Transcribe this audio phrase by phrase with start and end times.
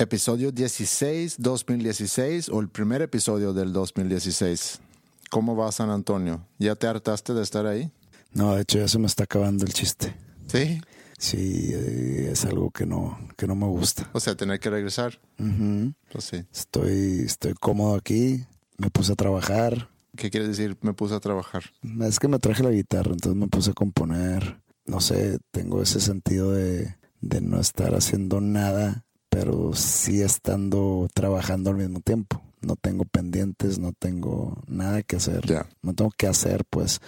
[0.00, 4.80] Episodio 16, 2016 o el primer episodio del 2016.
[5.28, 6.46] ¿Cómo va San Antonio?
[6.58, 7.90] ¿Ya te hartaste de estar ahí?
[8.32, 10.16] No, de hecho ya se me está acabando el chiste.
[10.46, 10.80] Sí.
[11.18, 14.08] Sí, eh, es algo que no, que no me gusta.
[14.14, 15.20] O sea, tener que regresar.
[15.38, 15.92] Ujú.
[16.10, 16.46] Pues sí.
[16.50, 18.46] Estoy, estoy cómodo aquí,
[18.78, 19.90] me puse a trabajar.
[20.16, 20.78] ¿Qué quiere decir?
[20.80, 21.64] Me puse a trabajar.
[22.00, 24.62] Es que me traje la guitarra, entonces me puse a componer.
[24.86, 31.70] No sé, tengo ese sentido de, de no estar haciendo nada, pero sí estando trabajando
[31.70, 32.42] al mismo tiempo.
[32.60, 35.46] No tengo pendientes, no tengo nada que hacer.
[35.46, 35.66] Ya.
[35.80, 37.00] No tengo que hacer, pues,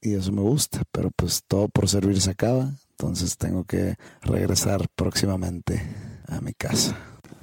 [0.00, 2.70] y eso me gusta, pero pues todo por servir se acaba.
[2.92, 5.82] Entonces tengo que regresar próximamente
[6.28, 6.96] a mi casa.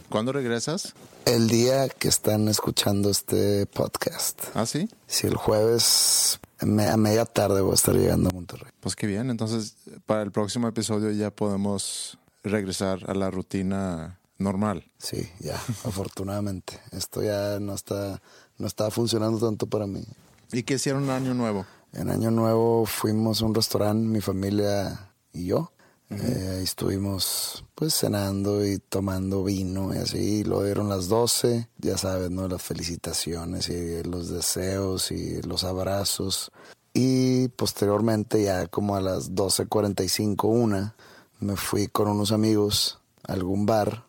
[0.10, 0.94] ¿Cuándo regresas?
[1.26, 4.90] El día que están escuchando este podcast, ¿Ah, sí?
[5.06, 6.66] si el jueves a
[6.98, 8.72] media tarde voy a estar llegando a Monterrey.
[8.80, 9.30] Pues qué bien.
[9.30, 14.90] Entonces, para el próximo episodio ya podemos regresar a la rutina normal.
[14.98, 16.80] Sí, ya, afortunadamente.
[16.92, 18.22] Esto ya no está,
[18.58, 20.04] no está funcionando tanto para mí.
[20.52, 21.66] ¿Y qué hicieron un año nuevo?
[21.92, 25.72] En Año Nuevo fuimos a un restaurante, mi familia y yo.
[26.12, 30.44] Eh, ahí estuvimos pues cenando y tomando vino y así.
[30.44, 32.48] Lo dieron las 12, ya sabes, ¿no?
[32.48, 36.52] Las felicitaciones y los deseos y los abrazos.
[36.94, 40.96] Y posteriormente ya como a las 12.45, una,
[41.40, 44.09] me fui con unos amigos a algún bar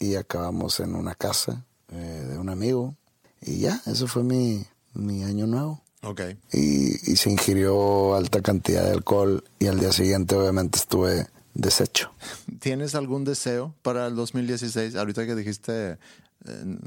[0.00, 2.96] y acabamos en una casa eh, de un amigo.
[3.40, 6.22] Y ya, eso fue mi, mi año nuevo Ok.
[6.52, 12.10] y, y se ingirió alta cantidad de alcohol y al día siguiente obviamente estuve deshecho.
[12.58, 14.96] ¿Tienes algún deseo para el 2016?
[14.96, 15.98] Ahorita que dijiste, eh,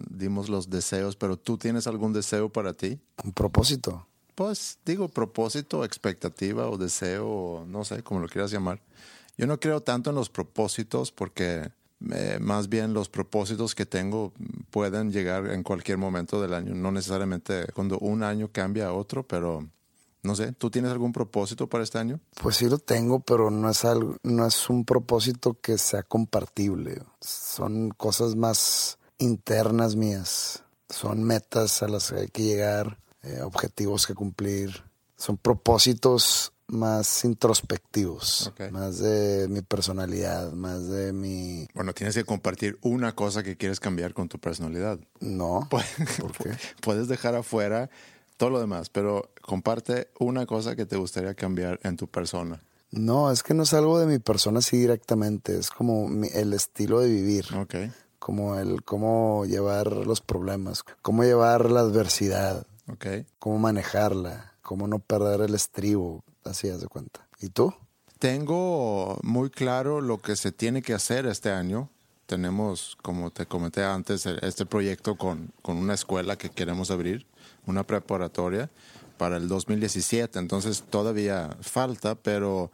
[0.10, 3.00] dimos los deseos, pero ¿tú tienes algún deseo para ti?
[3.24, 4.08] Un propósito.
[4.36, 8.82] Pues digo propósito, expectativa o deseo, o no sé, como lo quieras llamar.
[9.38, 11.70] Yo no creo tanto en los propósitos porque
[12.12, 14.34] eh, más bien los propósitos que tengo
[14.72, 19.24] pueden llegar en cualquier momento del año, no necesariamente cuando un año cambia a otro,
[19.26, 19.68] pero
[20.24, 22.20] no sé, ¿tú tienes algún propósito para este año?
[22.42, 27.02] Pues sí lo tengo, pero no es algo, no es un propósito que sea compartible.
[27.20, 30.64] Son cosas más internas mías.
[30.90, 34.84] Son metas a las que hay que llegar, eh, objetivos que cumplir.
[35.18, 41.68] Son propósitos más introspectivos, más de mi personalidad, más de mi...
[41.74, 45.00] Bueno, tienes que compartir una cosa que quieres cambiar con tu personalidad.
[45.20, 45.84] No, ¿por
[46.42, 46.52] qué?
[46.82, 47.90] Puedes dejar afuera
[48.38, 52.62] todo lo demás, pero comparte una cosa que te gustaría cambiar en tu persona.
[52.92, 56.54] No, es que no es algo de mi persona así directamente, es como mi- el
[56.54, 57.76] estilo de vivir, Ok.
[58.20, 62.68] como el cómo llevar los problemas, cómo llevar la adversidad,
[63.40, 67.28] cómo manejarla, cómo no perder el estribo, así haz de cuenta.
[67.40, 67.74] ¿Y tú?
[68.20, 71.90] Tengo muy claro lo que se tiene que hacer este año.
[72.26, 77.26] Tenemos, como te comenté antes, e- este proyecto con, con una escuela que queremos abrir,
[77.66, 78.70] una preparatoria
[79.18, 80.40] para el 2017.
[80.40, 82.72] Entonces todavía falta, pero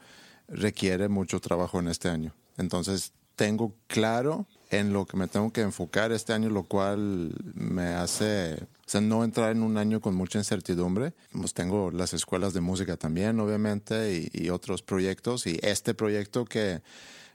[0.47, 2.33] requiere mucho trabajo en este año.
[2.57, 7.87] Entonces tengo claro en lo que me tengo que enfocar este año, lo cual me
[7.87, 11.13] hace, o sea, no entrar en un año con mucha incertidumbre.
[11.31, 16.45] Pues tengo las escuelas de música también, obviamente, y, y otros proyectos, y este proyecto
[16.45, 16.81] que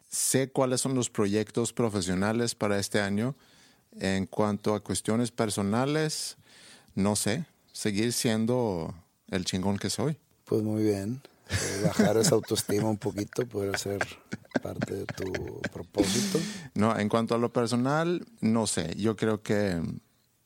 [0.09, 3.35] sé cuáles son los proyectos profesionales para este año.
[4.01, 6.37] En cuanto a cuestiones personales,
[6.95, 8.95] no sé, seguir siendo
[9.31, 10.17] el chingón que soy.
[10.45, 11.21] Pues muy bien.
[11.51, 13.99] Eh, Bajar esa autoestima un poquito puede ser
[14.63, 16.39] parte de tu propósito.
[16.75, 18.95] No, en cuanto a lo personal, no sé.
[18.97, 19.81] Yo creo que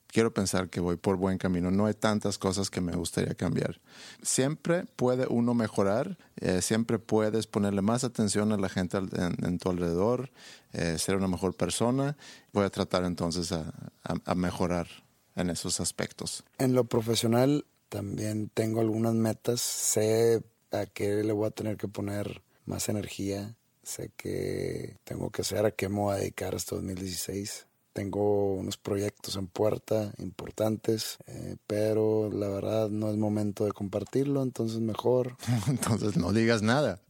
[0.09, 1.71] quiero pensar que voy por buen camino.
[1.71, 3.81] No hay tantas cosas que me gustaría cambiar.
[4.23, 9.71] Siempre puede uno mejorar, eh, siempre puedes ponerle más atención a la gente en, tu
[9.71, 10.31] alrededor,
[10.73, 12.17] eh, ser una mejor persona.
[12.53, 13.73] Voy a tratar entonces a,
[14.03, 14.89] a mejorar
[15.37, 16.45] en esos aspectos.
[16.59, 19.61] En lo profesional también tengo algunas metas.
[19.61, 23.57] Sé a qué le voy a tener que poner más energía.
[23.83, 27.69] Sé que tengo que saber a qué me voy a dedicar este 2016
[27.99, 34.45] tengo unos proyectos en puerta importantes, eh, pero la verdad no es momento de compartirlo,
[34.45, 35.37] entonces mejor.
[35.67, 37.01] entonces no digas nada.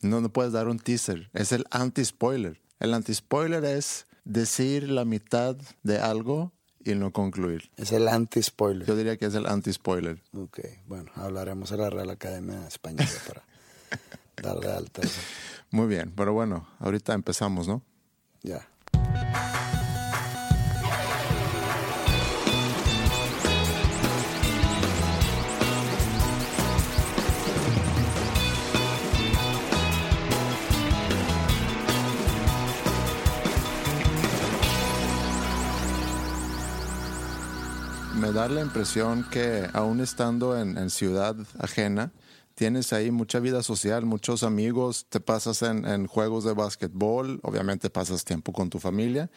[0.00, 1.28] No, no puedes dar un teaser.
[1.34, 2.60] Es el anti-spoiler.
[2.78, 6.52] El anti-spoiler es decir la mitad de algo
[6.88, 7.70] y no concluir.
[7.76, 8.86] Es el anti-spoiler.
[8.86, 10.22] Yo diría que es el anti-spoiler.
[10.32, 13.44] Ok, bueno, hablaremos a la Real Academia Española para
[14.54, 15.02] darle alta.
[15.70, 17.82] Muy bien, pero bueno, ahorita empezamos, ¿no?
[18.42, 18.68] Ya.
[38.28, 42.12] Me da la impresión que aún estando en, ciudad ajena,
[42.54, 48.26] tienes ahí mucha vida social, muchos amigos, te pasas en, juegos de básquetbol, obviamente pasas
[48.26, 49.30] tiempo con tu familia,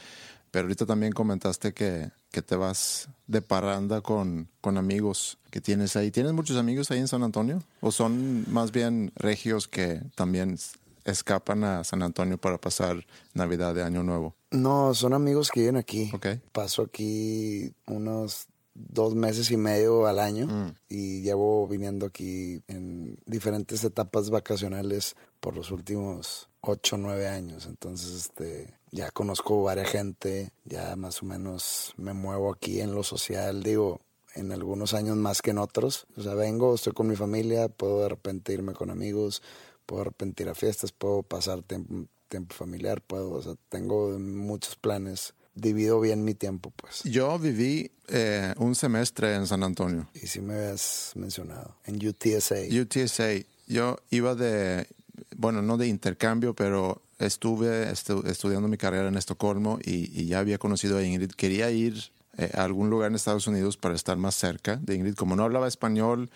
[0.52, 5.96] pero ahorita también comentaste que, que te vas de parranda con, con amigos que tienes
[5.96, 6.12] ahí.
[6.12, 7.64] ¿Tienes muchos amigos ahí en San Antonio?
[7.80, 10.58] ¿O son más bien regios que también
[11.06, 14.36] escapan a San Antonio para pasar Navidad de Año Nuevo?
[14.52, 16.12] No, son amigos que viven aquí.
[16.14, 16.42] Okay.
[16.52, 20.74] Paso aquí unos dos meses y medio al año mm.
[20.90, 27.66] y llevo viniendo aquí en diferentes etapas vacacionales por los últimos ocho, nueve años.
[27.66, 33.04] Entonces, este, ya conozco varias gente, ya más o menos me muevo aquí en lo
[33.04, 34.02] social, digo,
[34.36, 36.06] en algunos años más que en otros.
[36.16, 39.42] O sea, vengo, estoy con mi familia, puedo de repente irme con amigos,
[39.86, 44.18] puedo de repente ir a fiestas, puedo pasar tiempo, tiempo familiar, puedo, o sea, tengo
[44.18, 47.04] muchos planes divido bien mi tiempo, pues.
[47.04, 50.10] Yo viví eh, un semestre en San Antonio.
[50.14, 52.56] Y si me habías mencionado, en UTSA.
[52.82, 53.46] UTSA.
[53.68, 54.88] Yo iba de,
[55.36, 60.98] bueno, no de intercambio, pero estuve estudiando mi carrera en Estocolmo y, ya había conocido
[60.98, 61.32] a Ingrid.
[61.32, 65.16] Quería ir eh, a algún lugar en Estados Unidos para estar más cerca de Ingrid.
[65.16, 66.32] Como no hablaba español,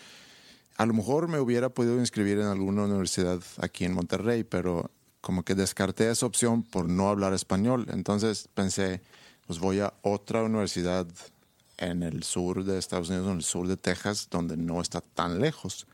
[0.77, 4.91] a lo mejor me hubiera podido inscribir en alguna universidad aquí en Monterrey, pero
[5.25, 7.87] como que descarté esa opción por no hablar español.
[7.89, 9.01] Entonces pensé,
[9.47, 11.07] pues voy a otra universidad
[11.79, 15.41] en el sur de Estados Unidos, en el sur de Texas, donde no está tan
[15.41, 15.87] lejos.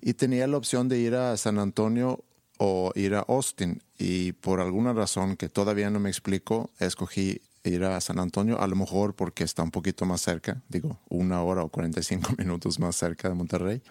[0.00, 2.22] Y tenía la opción de ir a San Antonio
[2.58, 3.82] o ir a Austin.
[3.98, 7.40] Y por alguna razón que todavía no me explico, escogí
[7.70, 11.42] ir a San Antonio, a lo mejor porque está un poquito más cerca, digo, una
[11.42, 13.82] hora o 45 minutos más cerca de Monterrey.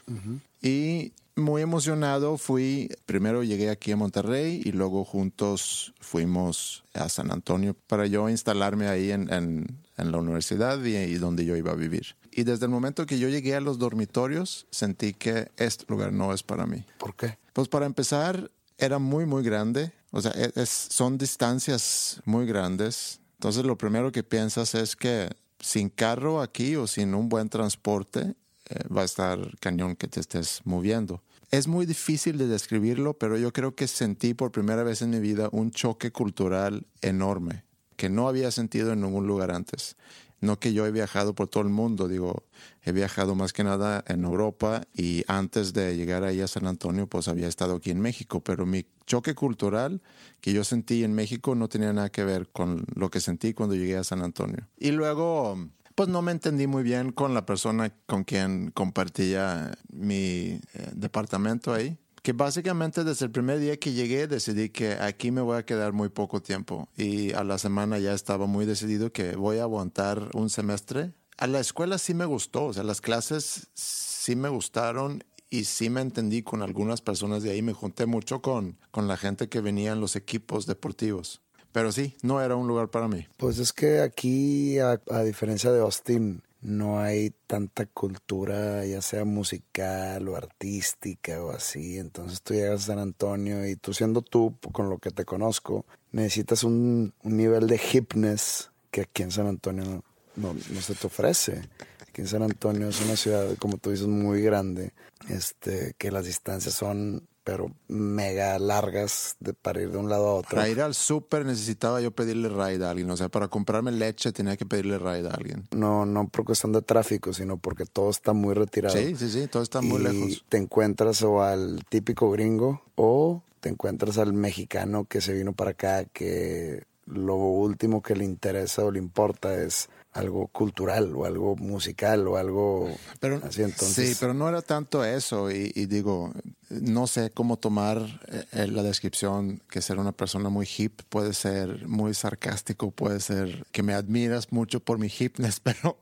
[0.62, 7.32] Y muy emocionado fui, primero llegué aquí a Monterrey y luego juntos fuimos a San
[7.32, 11.76] Antonio para yo instalarme ahí en, en, la universidad y, y, donde yo iba a
[11.76, 12.16] vivir.
[12.32, 16.34] Y desde el momento que yo llegué a los dormitorios, sentí que este lugar no
[16.34, 16.86] es para mí.
[16.98, 17.38] ¿Por qué?
[17.54, 19.92] Pues para empezar, era muy, muy grande.
[20.12, 23.20] O sea, e, es, son distancias muy grandes.
[23.36, 25.30] Entonces lo primero que piensas es que
[25.60, 28.36] sin carro aquí o sin un buen transporte,
[28.70, 31.22] eh, va a estar cañón que te estés moviendo.
[31.52, 35.20] Es muy difícil de describirlo, pero yo creo que sentí por primera vez en mi
[35.20, 37.64] vida un choque cultural enorme
[37.96, 39.96] que no había sentido en ningún lugar antes.
[40.42, 42.44] No que yo he viajado por todo el mundo, digo,
[42.86, 47.08] he viajado más que nada en Europa y antes de llegar ahí a San Antonio,
[47.08, 50.02] pues había estado aquí en México, pero mi choque cultural
[50.40, 53.76] que yo sentí en México no tenía nada que ver con lo que sentí cuando
[53.76, 54.68] llegué a San Antonio.
[54.78, 55.58] Y luego
[55.96, 61.74] pues no me entendí muy bien con la persona con quien compartía mi eh, departamento
[61.74, 61.98] ahí.
[62.22, 65.94] Que básicamente desde el primer día que llegué decidí que aquí me voy a quedar
[65.94, 70.30] muy poco tiempo y a la semana ya estaba muy decidido que voy a aguantar
[70.34, 71.14] un semestre.
[71.38, 75.90] A la escuela sí me gustó, o sea, las clases sí me gustaron y sí
[75.90, 77.62] me entendí con algunas personas de ahí.
[77.62, 81.42] Me junté mucho con, con la gente que venía en los equipos deportivos.
[81.72, 83.28] Pero sí, no era un lugar para mí.
[83.36, 90.28] Pues es que aquí, a, diferencia de Austin, no hay tanta cultura, ya sea musical
[90.30, 91.98] o artística o así.
[91.98, 95.86] Entonces tú llegas a San Antonio y tú siendo tú, con lo que te conozco,
[96.14, 100.02] necesitas un, nivel de hipness que aquí en San Antonio
[100.36, 101.62] no, no, se te ofrece.
[102.02, 104.94] Aquí en San Antonio es una ciudad, como tú dices, muy grande,
[105.30, 110.34] este, que las distancias son pero mega largas de, para ir de un lado a
[110.34, 110.56] otro.
[110.56, 113.10] Para ir al súper necesitaba yo pedirle ride a alguien.
[113.12, 115.68] O sea, para comprarme leche tenía que pedirle ride a alguien.
[115.70, 118.98] No, no por cuestión de tráfico, sino porque todo está muy retirado.
[118.98, 120.46] Sí, sí, sí, todo está muy y lejos.
[120.50, 125.72] Te encuentras o al típico gringo o te encuentras al mexicano que se vino para
[125.72, 131.56] acá que lo último que le interesa o le importa es algo cultural o algo
[131.58, 136.34] musical o algo pero, así entonces sí pero no era tanto eso y, y digo
[136.70, 138.22] no sé cómo tomar
[138.54, 143.66] eh, la descripción que ser una persona muy hip puede ser muy sarcástico puede ser
[143.74, 145.98] que me admiras mucho por mi hipness pero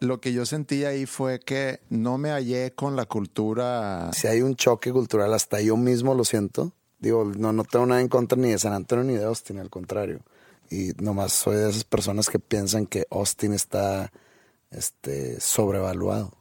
[0.00, 4.42] lo que yo sentí ahí fue que no me hallé con la cultura si hay
[4.42, 6.72] un choque cultural hasta yo mismo lo siento.
[7.00, 9.70] Digo no no tengo nada en contra ni de San Antonio ni de Austin al
[9.70, 10.20] contrario
[10.70, 14.12] y nomás soy de esas personas que piensan que Austin está
[14.70, 16.32] este, sobrevaluado.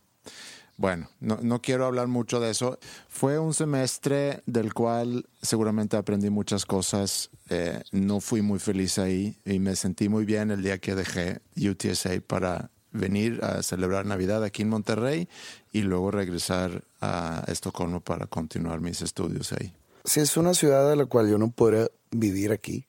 [0.78, 2.78] Bueno, no, no, quiero hablar mucho de eso.
[3.10, 7.32] Fue un semestre del cual seguramente aprendí muchas cosas.
[7.50, 11.42] Eh, no fui muy feliz ahí y me sentí muy bien el día que dejé
[11.56, 15.28] UTSA para venir a celebrar Navidad aquí en Monterrey
[15.72, 19.74] y luego regresar a Estocolmo para continuar mis estudios ahí.
[20.06, 22.86] Sí, es una ciudad de la cual yo no podría vivir aquí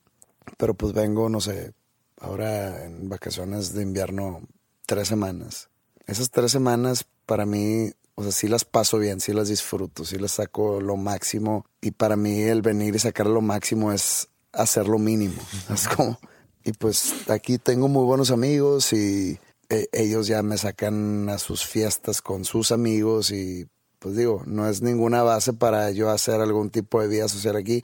[0.57, 1.73] pero pues vengo, no sé,
[2.21, 4.43] ahora en vacaciones de invierno
[4.87, 5.69] tres semanas.
[6.07, 10.19] Esas tres semanas para mí, o sea, sí las paso bien, sí las disfruto, sí
[10.19, 11.67] las saco lo máximo.
[11.81, 15.41] Y para mí el venir y sacar lo máximo es hacer lo mínimo.
[15.75, 16.19] Es como,
[16.65, 19.39] y pues aquí tengo muy buenos amigos y
[19.69, 23.67] eh, ellos ya me sacan a sus fiestas con sus amigos y
[23.99, 27.83] pues digo, no es ninguna base para yo hacer algún tipo de vida social aquí,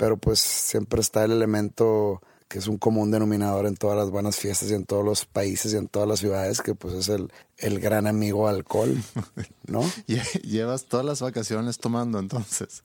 [0.00, 4.36] pero pues siempre está el elemento que es un común denominador en todas las buenas
[4.36, 7.30] fiestas y en todos los países y en todas las ciudades, que pues es el,
[7.58, 8.96] el gran amigo alcohol,
[9.68, 9.82] ¿no?
[10.42, 12.82] Llevas todas las vacaciones tomando entonces.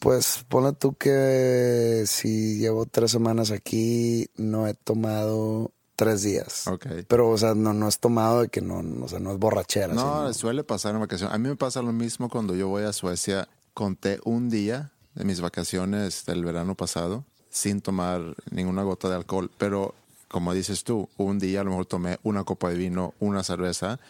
[0.00, 6.66] Pues ponle tú que si llevo tres semanas aquí, no he tomado tres días.
[6.68, 6.86] Ok.
[7.08, 9.94] Pero, o sea, no, no es tomado de que no, o sea, no es borrachera.
[9.94, 11.34] No, sino- suele pasar en vacaciones.
[11.34, 13.48] A mí me pasa lo mismo cuando yo voy a Suecia.
[13.72, 19.50] Conté un día de mis vacaciones del verano pasado sin tomar ninguna gota de alcohol,
[19.58, 19.94] pero
[20.28, 24.00] como dices tú, un día a lo mejor tomé una copa de vino, una cerveza.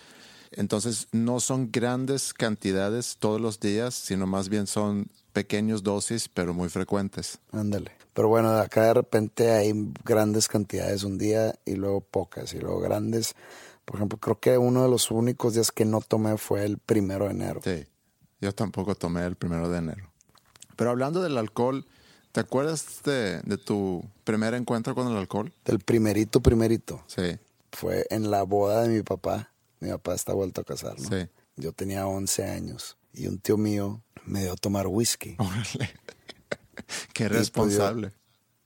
[0.53, 6.55] Entonces no son grandes cantidades todos los días, sino más bien son pequeños dosis, pero
[6.55, 7.41] muy frecuentes.
[7.51, 7.91] Ándale.
[8.13, 9.73] Pero bueno, acá de repente hay
[10.05, 13.35] grandes cantidades un día y luego pocas y luego grandes.
[13.85, 17.25] Por ejemplo, creo que uno de los únicos días que no tomé fue el primero
[17.25, 17.61] de enero.
[17.65, 17.85] Sí,
[18.41, 20.10] yo tampoco tomé el primero de enero.
[20.81, 21.85] Pero hablando del alcohol,
[22.33, 25.53] ¿te acuerdas de, de tu primer encuentro con el alcohol?
[25.67, 27.05] Del primerito, primerito.
[27.07, 27.37] Sí,
[27.71, 29.53] Fue en la boda de mi papá.
[29.81, 31.07] Mi papá está vuelto a casar, ¿no?
[31.07, 31.29] Sí.
[31.57, 35.37] Yo tenía 11 años y un tío mío me dio a tomar whisky.
[35.39, 35.91] órale.
[37.13, 38.13] Qué pues, responsable.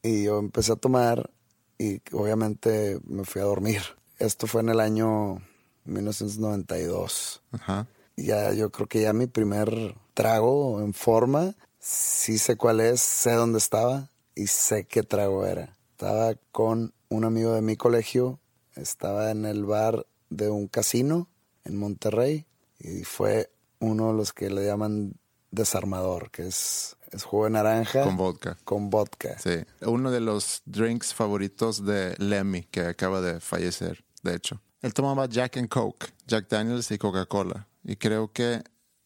[0.01, 1.33] Y yo empecé a tomar
[1.79, 3.83] y obviamente me fui a dormir.
[4.21, 5.43] Esto fue en el año
[5.87, 7.43] 1992.
[7.51, 7.89] Ajá.
[8.17, 13.33] Ya yo creo que ya mi primer trago en forma, sí sé cuál es, sé
[13.33, 15.77] dónde estaba y sé qué trago era.
[15.91, 18.41] Estaba con un amigo de mi colegio,
[18.75, 21.29] estaba en el bar de un casino
[21.65, 22.47] en Monterrey
[22.79, 23.51] y fue
[23.81, 25.15] uno de los que le llaman
[25.51, 28.59] desarmador, que es, es jugo de naranja Con vodka.
[28.65, 29.39] con vodka.
[29.39, 29.63] Sí.
[29.83, 34.61] Uno de los drinks favoritos de Lemmy, que acaba de fallecer, de hecho.
[34.81, 37.69] Él tomaba Jack and Coke, Jack Daniels y Coca-Cola.
[37.85, 38.63] Y creo que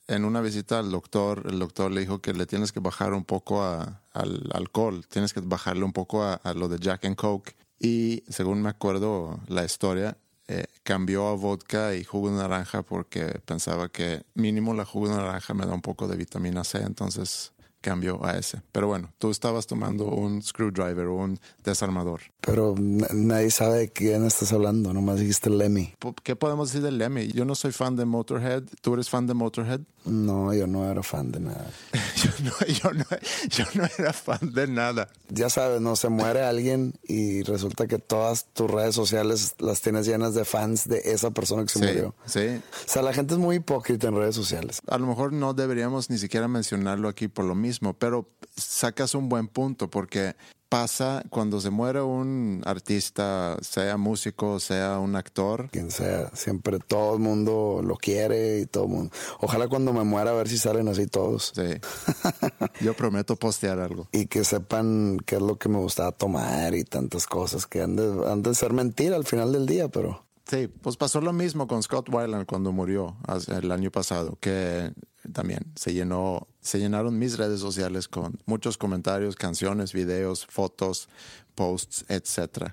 [0.09, 3.25] en una visita al doctor, el doctor le dijo que le tienes que bajar un
[3.25, 7.17] poco a- al alcohol, tienes que bajarle un poco a, a lo de Jack and
[7.17, 7.55] Coke.
[7.79, 10.17] Y según me acuerdo la historia,
[10.49, 15.15] eh, cambió a vodka y jugo de naranja porque pensaba que mínimo la jugo de
[15.17, 18.61] naranja me da un poco de vitamina C, entonces cambió a ese.
[18.73, 22.23] Pero bueno, tú estabas tomando un screwdriver o un desarmador.
[22.41, 25.95] Pero na- nadie sabe de quién estás hablando, nomás dijiste Lemmy.
[26.25, 27.29] ¿Qué podemos decir del Lemmy?
[27.29, 28.65] Yo no soy fan de Motorhead.
[28.81, 29.83] ¿Tú eres fan de Motorhead?
[30.09, 31.71] No, yo no era fan de nada.
[32.19, 33.05] Yo no, yo no,
[33.49, 35.09] yo no era fan de nada.
[35.29, 40.05] Ya sabes, no se muere alguien y resulta que todas tus redes sociales las tienes
[40.07, 42.15] llenas de fans de esa persona que se Sí, murió.
[42.27, 42.41] sí.
[42.87, 44.81] O sea, la gente es muy hipócrita en redes sociales.
[44.88, 49.29] A lo mejor no deberíamos ni siquiera mencionarlo aquí por lo mismo, pero sacas un
[49.29, 50.35] buen punto porque
[50.69, 55.69] pasa cuando se muere un artista, sea músico, sea un actor.
[55.71, 59.11] Quien sea, siempre todo el mundo lo quiere y todo el mundo.
[59.41, 61.53] Ojalá cuando me muera a ver si salen así todos.
[61.55, 61.81] Sí.
[62.81, 64.09] Yo prometo postear algo.
[64.13, 67.97] Y que sepan qué es lo que me gustaba tomar y tantas cosas que han
[67.97, 71.67] de, han de ser mentira al final del día, pero Sí, pues pasó lo mismo
[71.69, 74.95] con Scott Weiland cuando murió el año pasado, que
[75.32, 81.08] también se llenó, se llenaron mis redes sociales con muchos comentarios, canciones, videos, fotos,
[81.54, 82.73] posts, etc.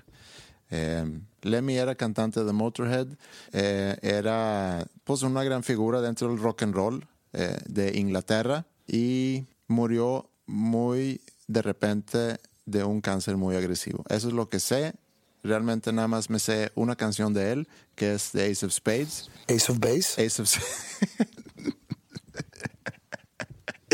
[0.70, 3.08] Eh, Lemmy era cantante de Motorhead,
[3.52, 9.46] eh, era pues una gran figura dentro del rock and roll eh, de Inglaterra y
[9.68, 14.04] murió muy de repente de un cáncer muy agresivo.
[14.08, 14.94] Eso es lo que sé.
[15.42, 19.30] Realmente nada más me sé una canción de él, que es The Ace of Spades.
[19.48, 20.24] Ace of Base.
[20.24, 20.48] Ace of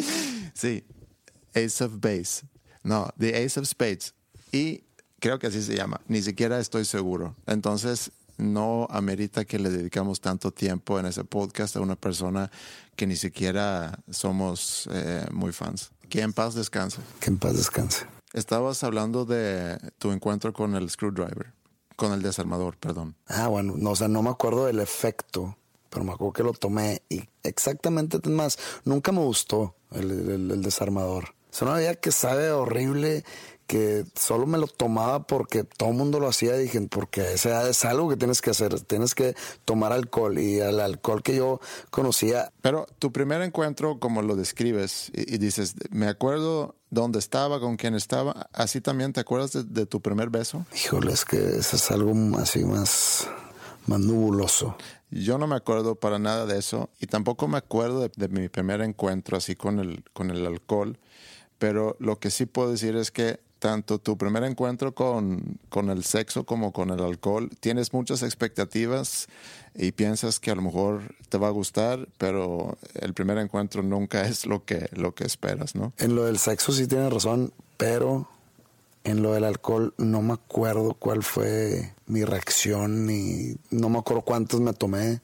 [0.55, 0.85] Sí,
[1.55, 2.47] Ace of Base.
[2.83, 4.15] No, The Ace of Spades.
[4.53, 4.85] Y
[5.19, 6.01] creo que así se llama.
[6.09, 7.37] Ni siquiera estoy seguro.
[7.47, 12.51] Entonces, no amerita que le dedicamos tanto tiempo en ese podcast a una persona
[12.97, 15.93] que ni siquiera somos eh, muy fans.
[16.09, 16.99] Que en paz descanse.
[17.21, 18.07] Que en paz descanse.
[18.33, 21.53] Estabas hablando de tu encuentro con el screwdriver,
[21.97, 23.15] con el desarmador, perdón.
[23.27, 25.57] Ah, bueno, no, o sea, no me acuerdo del efecto,
[25.93, 30.63] pero me acuerdo que lo tomé y exactamente, más, nunca me gustó el, el- el
[30.63, 31.35] desarmador.
[31.53, 33.25] Es una bebida que sabe horrible,
[33.67, 36.57] que solo me lo tomaba porque todo el mundo lo hacía.
[36.57, 38.81] Dije, porque esa es algo que tienes que hacer.
[38.81, 39.35] Tienes que
[39.67, 40.39] tomar alcohol.
[40.39, 45.39] Y el alcohol que yo conocía, Pero tu primer encuentro, como lo describes, y, y
[45.39, 50.01] dices, me acuerdo dónde estaba, con quién estaba, así también te acuerdas de, de tu
[50.01, 50.65] primer beso.
[50.75, 53.27] híjole, es que eso es algo así más,
[53.87, 54.75] más nubuloso.
[55.12, 58.81] Yo no me acuerdo para nada de eso y tampoco me acuerdo de, mi primer
[58.81, 60.99] encuentro así con el, con el alcohol,
[61.59, 66.02] pero lo que sí puedo decir es que tanto tu primer encuentro con, con el
[66.02, 69.28] sexo como con el alcohol, tienes muchas expectativas
[69.75, 74.23] y piensas que a lo mejor te va a gustar, pero el primer encuentro nunca
[74.26, 75.92] es lo que, lo que esperas, ¿no?
[75.99, 78.28] En lo del sexo sí tienes razón, pero
[79.05, 84.23] en lo del alcohol no me acuerdo cuál fue mi reacción ni no me acuerdo
[84.23, 85.21] cuántos me tomé.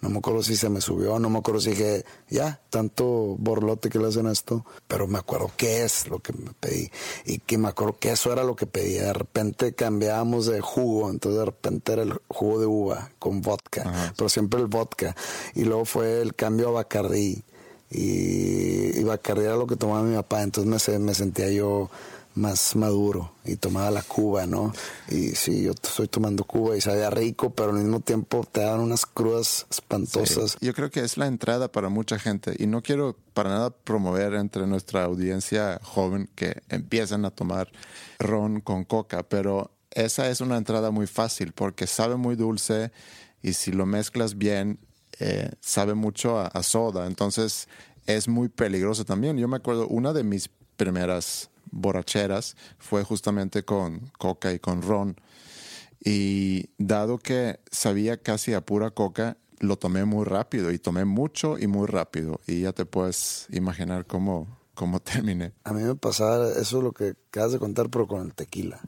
[0.00, 3.88] No me acuerdo si se me subió, no me acuerdo si dije, ya, tanto borlote
[3.88, 6.88] que le hacen esto, pero me acuerdo qué es lo que me pedí
[7.24, 8.92] y que me acuerdo que eso era lo que pedí.
[8.92, 14.12] De repente cambiábamos de jugo, entonces de repente era el jugo de uva con vodka,
[14.16, 15.16] pero siempre el vodka.
[15.56, 17.42] Y luego fue el cambio a Bacardí
[17.90, 21.90] y, y Bacardí era lo que tomaba mi papá, entonces me, me sentía yo
[22.38, 24.72] más maduro y tomaba la cuba, ¿no?
[25.08, 28.80] Y sí, yo estoy tomando cuba y sabía rico, pero al mismo tiempo te daban
[28.80, 30.56] unas crudas espantosas.
[30.60, 34.34] Yo creo que es la entrada para mucha gente y no quiero para nada promover
[34.34, 37.70] entre nuestra audiencia joven que empiezan a tomar
[38.18, 42.92] ron con coca, pero esa es una entrada muy fácil porque sabe muy dulce
[43.42, 44.78] y si lo mezclas bien
[45.20, 47.68] eh, sabe mucho a, a soda, entonces
[48.06, 49.36] es muy peligroso también.
[49.36, 55.16] Yo me acuerdo una de mis primeras borracheras fue justamente con coca y con ron.
[56.04, 61.58] Y dado que sabía casi a pura coca, lo tomé muy rápido y tomé mucho
[61.58, 62.40] y muy rápido.
[62.46, 65.52] Y ya te puedes imaginar cómo, cómo terminé.
[65.64, 68.80] A mí me pasaba eso es lo que acabas de contar, pero con el tequila.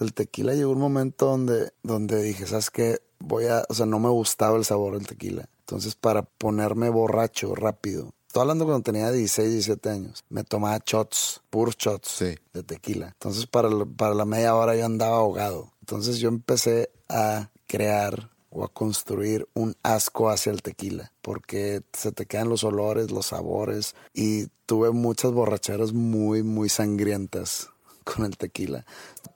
[0.00, 3.00] El tequila llegó un momento donde, donde dije, ¿sabes qué?
[3.18, 5.48] Voy a, o sea, no me gustaba el sabor del tequila.
[5.60, 11.42] Entonces, para ponerme borracho rápido, estoy hablando cuando tenía 16, 17 años, me tomaba shots,
[11.50, 12.34] puros shots Sí.
[12.54, 13.08] de tequila.
[13.08, 15.70] Entonces, para, la- para la media hora yo andaba ahogado.
[15.80, 22.10] Entonces, yo empecé a crear o a construir un asco hacia el tequila, porque se
[22.12, 27.68] te quedan los olores, los sabores, y tuve muchas borracheras muy, muy sangrientas
[28.04, 28.86] con el tequila.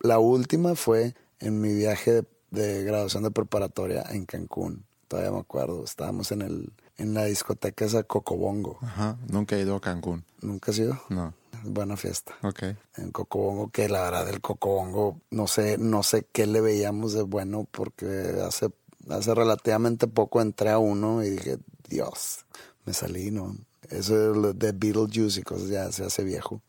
[0.00, 4.85] La última fue en mi viaje de, de graduación de preparatoria en Cancún.
[5.08, 8.78] Todavía me acuerdo, estábamos en el en la discoteca esa Cocobongo.
[8.80, 9.18] Ajá.
[9.28, 10.24] Nunca he ido a Cancún.
[10.40, 10.98] ¿Nunca has ido?
[11.10, 11.34] No.
[11.64, 12.62] Buena fiesta Ok.
[12.96, 17.22] en Cocobongo, que la verdad el Cocobongo, no sé, no sé qué le veíamos de
[17.22, 18.06] bueno, porque
[18.46, 18.70] hace,
[19.10, 22.44] hace relativamente poco entré a uno y dije, Dios,
[22.84, 23.56] me salí, ¿no?
[23.90, 26.60] Eso de Beetlejuice y cosas ya se hace viejo.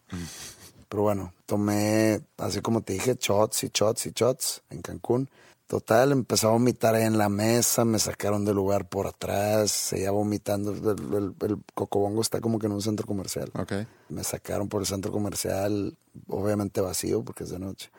[0.89, 5.29] Pero bueno, tomé, así como te dije, shots y shots y shots en Cancún.
[5.67, 10.11] Total, empecé a vomitar ahí en la mesa, me sacaron del lugar por atrás, seguía
[10.11, 10.71] vomitando.
[10.71, 13.51] El, el- el Cocobongo está como que en un centro comercial.
[13.53, 13.73] Ok.
[14.07, 17.89] Me sacaron por el centro comercial, obviamente vacío porque es de noche.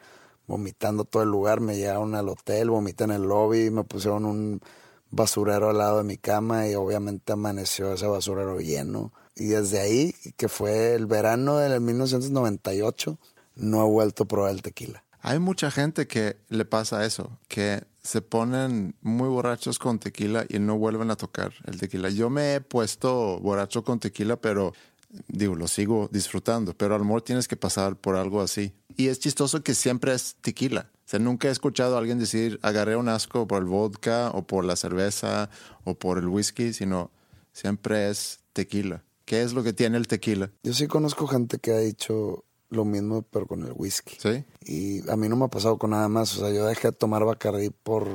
[0.46, 4.62] Vomitando todo el lugar, me llegaron al hotel, vomité en el lobby, me pusieron un
[5.10, 9.12] basurero al lado de mi cama y obviamente amaneció ese basurero lleno.
[9.36, 13.18] Y desde ahí, que fue el verano del 1998,
[13.56, 15.04] no he vuelto a probar el tequila.
[15.20, 20.58] Hay mucha gente que le pasa eso, que se ponen muy borrachos con tequila y
[20.58, 22.08] no vuelven a tocar el tequila.
[22.08, 24.72] Yo me he puesto borracho con tequila, pero
[25.28, 28.72] digo, lo sigo disfrutando, pero a lo mejor tienes que pasar por algo así.
[28.96, 30.90] Y es chistoso que siempre es tequila.
[30.92, 34.46] O sea, nunca he escuchado a alguien decir, agarré un asco por el vodka o
[34.46, 35.50] por la cerveza
[35.84, 37.10] o por el whisky, sino
[37.52, 39.04] siempre es tequila.
[39.24, 40.50] ¿Qué es lo que tiene el tequila?
[40.62, 44.16] Yo sí conozco gente que ha dicho lo mismo, pero con el whisky.
[44.18, 44.44] Sí.
[44.64, 46.36] Y a mí no me ha pasado con nada más.
[46.36, 48.06] O sea, yo dejé de tomar Bacardi por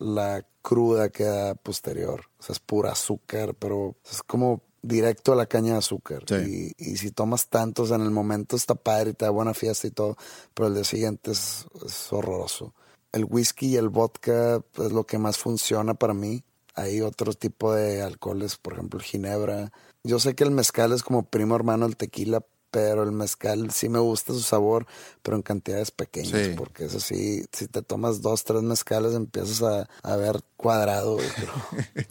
[0.00, 2.22] la cruda que da posterior.
[2.38, 6.24] O sea, es pura azúcar, pero es como directo a la caña de azúcar.
[6.26, 6.74] Sí.
[6.78, 9.86] Y, y, si tomas tantos, en el momento está padre y te da buena fiesta
[9.86, 10.16] y todo,
[10.52, 12.74] pero el día siguiente es, es horroroso.
[13.12, 16.44] El whisky y el vodka es lo que más funciona para mí.
[16.74, 19.72] Hay otro tipo de alcoholes, por ejemplo, el ginebra.
[20.02, 23.88] Yo sé que el mezcal es como primo hermano del tequila, pero el mezcal sí
[23.88, 24.84] me gusta su sabor,
[25.22, 26.54] pero en cantidades pequeñas, Sí.
[26.56, 31.18] porque eso sí, si te tomas dos, tres mezcales empiezas a, a ver cuadrado.
[31.36, 31.52] pero-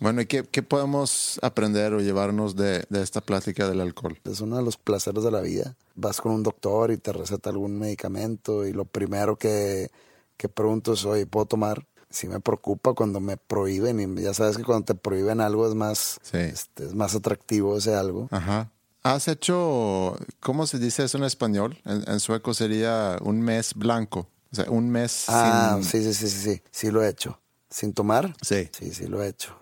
[0.00, 4.18] Bueno, ¿y qué, qué podemos aprender o llevarnos de, de esta plática del alcohol?
[4.24, 5.76] es uno de los placeres de la vida.
[5.94, 9.92] Vas con un doctor y te receta algún medicamento y lo primero que,
[10.36, 11.86] que pregunto es, oye, ¿puedo tomar?
[12.10, 15.74] Sí me preocupa cuando me prohíben y ya sabes que cuando te prohíben algo es
[15.76, 16.38] más, Sí.
[16.38, 18.26] este, es más atractivo ese algo.
[18.32, 18.72] Ajá.
[19.02, 21.78] ¿Has hecho, cómo se dice eso en español?
[21.84, 24.28] En, en sueco sería un mes blanco.
[24.52, 25.84] O sea, un mes Ah, sin...
[25.84, 27.40] sí, sí, sí, sí, sí, sí lo he hecho.
[27.68, 28.36] ¿Sin tomar?
[28.42, 28.68] Sí.
[28.78, 29.58] Sí, sí lo he hecho.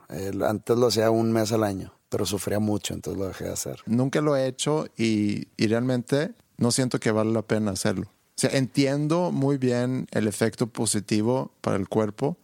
[0.47, 3.81] Antes lo hacía un mes al año, pero sufría mucho, entonces lo dejé de hacer.
[3.87, 8.07] Nunca lo he hecho y, y realmente no siento que vale la pena hacerlo.
[8.09, 12.37] O sea, entiendo muy bien el efecto positivo para el cuerpo,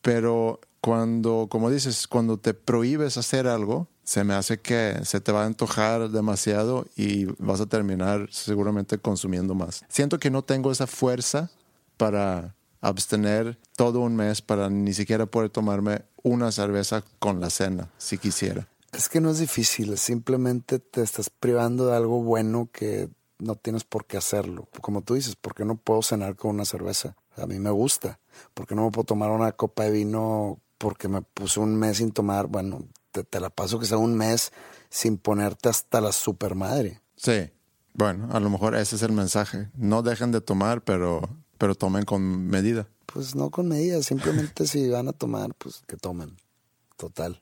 [0.00, 5.30] pero cuando, como dices, cuando te prohíbes hacer algo, se me hace que se te
[5.30, 9.84] va a antojar demasiado y vas a terminar seguramente consumiendo más.
[9.88, 11.48] Siento que no tengo esa fuerza
[11.96, 17.88] para abstener todo un mes para ni siquiera poder tomarme una cerveza con la cena,
[17.98, 18.66] si quisiera.
[18.90, 23.84] Es que no es difícil, simplemente te estás privando de algo bueno que no tienes
[23.84, 24.66] por qué hacerlo.
[24.80, 27.14] Como tú dices, ¿por qué no puedo cenar con una cerveza?
[27.36, 28.18] A mí me gusta.
[28.54, 31.98] ¿Por qué no me puedo tomar una copa de vino porque me puse un mes
[31.98, 32.48] sin tomar?
[32.48, 34.52] Bueno, te, te la paso que sea un mes
[34.88, 37.00] sin ponerte hasta la super madre.
[37.16, 37.50] Sí,
[37.94, 39.68] bueno, a lo mejor ese es el mensaje.
[39.74, 42.88] No dejen de tomar, pero, pero tomen con medida.
[43.06, 46.36] Pues no con medidas, simplemente si van a tomar, pues que tomen.
[46.96, 47.40] Total.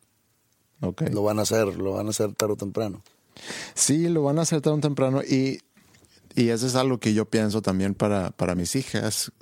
[0.81, 1.03] Ok.
[1.11, 3.03] Lo van a hacer, lo van a hacer tarde o temprano.
[3.75, 5.61] Sí, lo van a hacer tan temprano y,
[6.35, 9.33] y eso es algo que yo pienso también para, para mis hijas.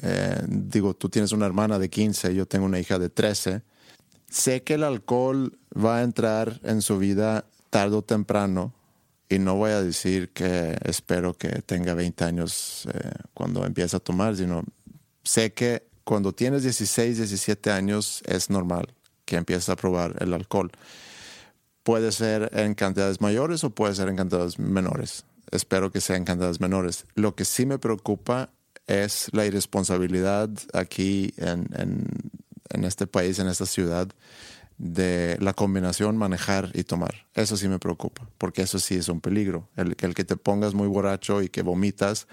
[0.00, 3.62] Eh, digo, tú tienes una hermana de 15, yo tengo una hija de 13.
[4.32, 8.72] Sé que el alcohol va a entrar en su vida tarde o temprano
[9.28, 14.00] y no voy a decir que espero que tenga 20 años eh, cuando empiece a
[14.00, 14.64] tomar, sino
[15.22, 18.94] sé que cuando tienes 16, 17 años es normal
[19.26, 20.72] que empieces a probar el alcohol.
[21.82, 25.26] Puede ser en cantidades mayores o puede ser en cantidades menores.
[25.50, 27.04] Espero que sea en cantidades menores.
[27.14, 28.48] Lo que sí me preocupa
[28.86, 32.06] es la irresponsabilidad aquí en, en,
[32.70, 34.08] en este país, en esta ciudad,
[34.78, 37.26] de la combinación manejar y tomar.
[37.34, 39.68] Eso sí me preocupa, porque eso sí es un peligro.
[39.76, 42.26] El, el que te pongas muy borracho y que vomitas,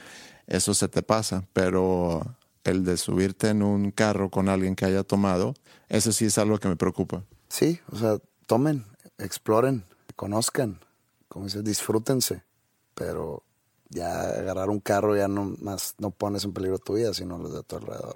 [0.48, 5.04] eso se te pasa, pero el de subirte en un carro con alguien que haya
[5.04, 5.54] tomado,
[5.90, 7.24] eso sí es algo que me preocupa.
[7.50, 8.86] Sí, o sea, tomen,
[9.18, 9.84] exploren,
[10.16, 10.80] conozcan,
[11.28, 12.44] como dices, disfrútense,
[12.96, 13.44] pero
[13.90, 17.54] ya agarrar un carro ya no más no pones en peligro tu vida, sino los
[17.54, 18.16] de tu alrededor.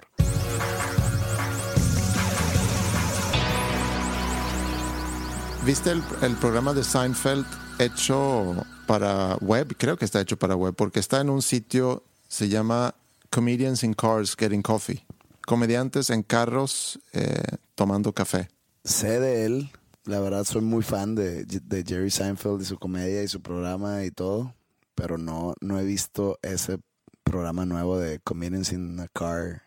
[5.66, 7.46] ¿Viste el, el programa de Seinfeld
[7.78, 8.54] hecho
[8.86, 9.74] para web?
[9.78, 12.94] Creo que está hecho para web porque está en un sitio, se llama
[13.30, 15.06] Comedians in Cars Getting Coffee.
[15.46, 18.50] Comediantes en carros eh, tomando café.
[18.84, 19.70] Sé de él,
[20.04, 24.04] la verdad soy muy fan de, de Jerry Seinfeld y su comedia y su programa
[24.04, 24.54] y todo,
[24.94, 26.78] pero no, no he visto ese
[27.22, 29.62] programa nuevo de Comedians in a Car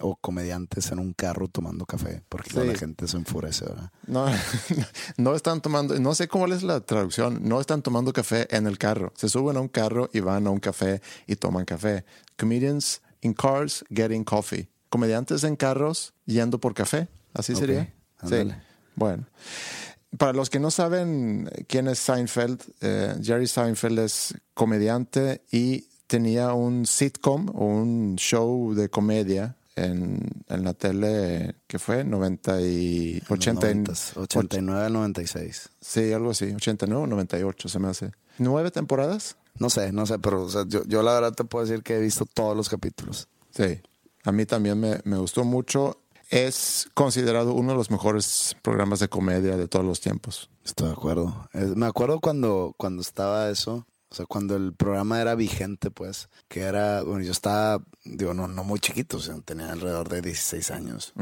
[0.00, 2.66] o comediantes en un carro tomando café, porque Sí.
[2.66, 3.90] la gente se enfurece, ¿verdad?
[4.06, 4.26] No,
[5.16, 8.78] no están tomando, no sé cuál es la traducción, no están tomando café en el
[8.78, 9.12] carro.
[9.16, 12.04] Se suben a un carro y van a un café y toman café.
[12.36, 14.68] Comedians in cars getting coffee.
[14.90, 17.08] Comediantes en carros yendo por café.
[17.34, 17.92] Así sería.
[18.28, 18.50] Sí.
[18.96, 19.26] Bueno.
[20.16, 26.54] Para los que no saben quién es Seinfeld, eh, Jerry Seinfeld es comediante y tenía
[26.54, 33.22] un sitcom o un show de comedia en, en la tele que fue 90 y
[33.28, 35.70] 80 y- 90s, 89 al 96.
[35.80, 38.12] Sí, algo así, 89 o 98 se me hace.
[38.38, 39.36] ¿Nueve temporadas?
[39.58, 41.96] No sé, no sé, pero o sea, yo, yo la verdad te puedo decir que
[41.96, 43.26] he visto todos los capítulos.
[43.50, 43.80] Sí,
[44.24, 45.98] a mí también me, me gustó mucho.
[46.30, 50.50] Es considerado uno de los mejores programas de comedia de todos los tiempos.
[50.64, 51.48] Estoy de acuerdo.
[51.54, 56.28] Es- me acuerdo cuando, cuando estaba eso, o sea, cuando el programa era vigente, pues,
[56.48, 60.22] que era, bueno, yo estaba, digo, no, no muy chiquito, o sea, tenía alrededor de
[60.22, 61.12] 16 años.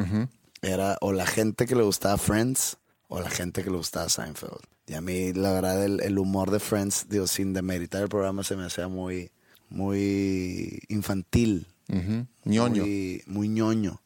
[0.62, 2.76] Era o la gente que le gustaba Friends
[3.08, 4.60] o la gente que le gustaba Seinfeld.
[4.86, 8.44] Y a mí, la verdad, el, el humor de Friends, digo, sin demeritar el programa,
[8.44, 9.30] se me hacía muy,
[9.68, 11.66] muy infantil.
[11.88, 12.26] Ujú.
[12.44, 12.82] ñoño.
[12.82, 14.00] Muy, muy ñoño.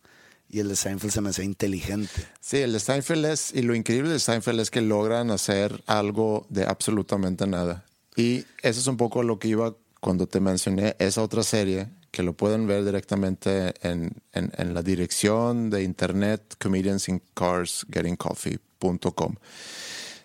[0.49, 2.27] Y el de Seinfeld se me hacía inteligente.
[2.40, 6.47] Sí, el de Seinfeld es, y lo increíble de Seinfeld es que logran hacer algo
[6.49, 7.85] de absolutamente nada.
[8.20, 12.22] Y eso es un poco lo que iba cuando te mencioné esa otra serie, que
[12.22, 19.37] lo pueden ver directamente en, la dirección de internet comediansincarsgettingcoffee.com.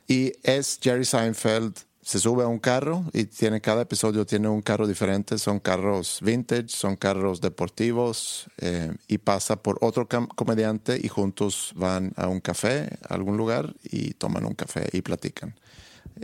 [0.09, 4.61] Y es Jerry Seinfeld, se sube a un carro y tiene cada episodio tiene un
[4.61, 5.37] carro diferente.
[5.37, 10.05] Son carros vintage, son carros deportivos eh, y pasa por otro
[10.35, 15.01] comediante y juntos van a un café, a algún lugar y toman un café y
[15.01, 15.55] platican.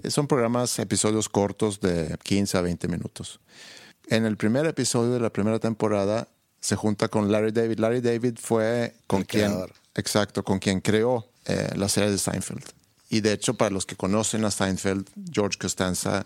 [0.10, 3.40] Son programas, episodios cortos de 15 a 20 minutos.
[4.08, 6.28] En el primer episodio de la primera temporada
[6.60, 7.80] se junta con Larry David.
[7.80, 9.74] Larry David fue con El quien, creador.
[9.96, 12.64] exacto, con quien creó eh, la serie de Seinfeld.
[13.10, 16.26] Y de hecho, para los que conocen a Seinfeld, George Costanza,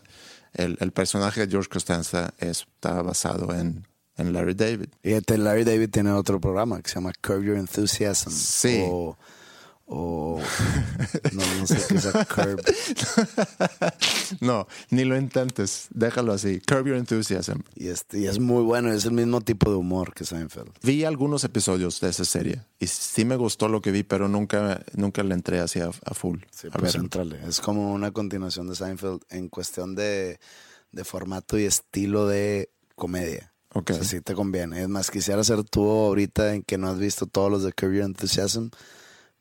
[0.54, 3.88] el, el personaje de George Costanza está basado en,
[4.18, 4.90] en Larry David.
[5.04, 8.32] Y este Larry David tiene otro programa que se llama Curb Your Enthusiasm.
[8.32, 8.84] Sí.
[8.88, 9.18] O,
[9.88, 10.40] o
[11.34, 12.62] no, no sé qué es Curb.
[14.42, 16.60] No, ni lo intentes, déjalo así.
[16.60, 17.62] Curb Your Enthusiasm.
[17.76, 20.72] Y, este, y es muy bueno, es el mismo tipo de humor que Seinfeld.
[20.82, 24.84] Vi algunos episodios de esa serie y sí me gustó lo que vi, pero nunca,
[24.94, 26.40] nunca le entré así a, a full.
[26.52, 27.04] Sí, a pues ver.
[27.04, 27.40] entrale.
[27.48, 30.40] Es como una continuación de Seinfeld en cuestión de,
[30.92, 33.54] de formato y estilo de comedia.
[33.74, 33.92] Ok.
[33.92, 34.82] O sea, sí te conviene.
[34.82, 37.94] Es más, quisiera ser tú ahorita en que no has visto todos los de Curb
[37.94, 38.70] Your Enthusiasm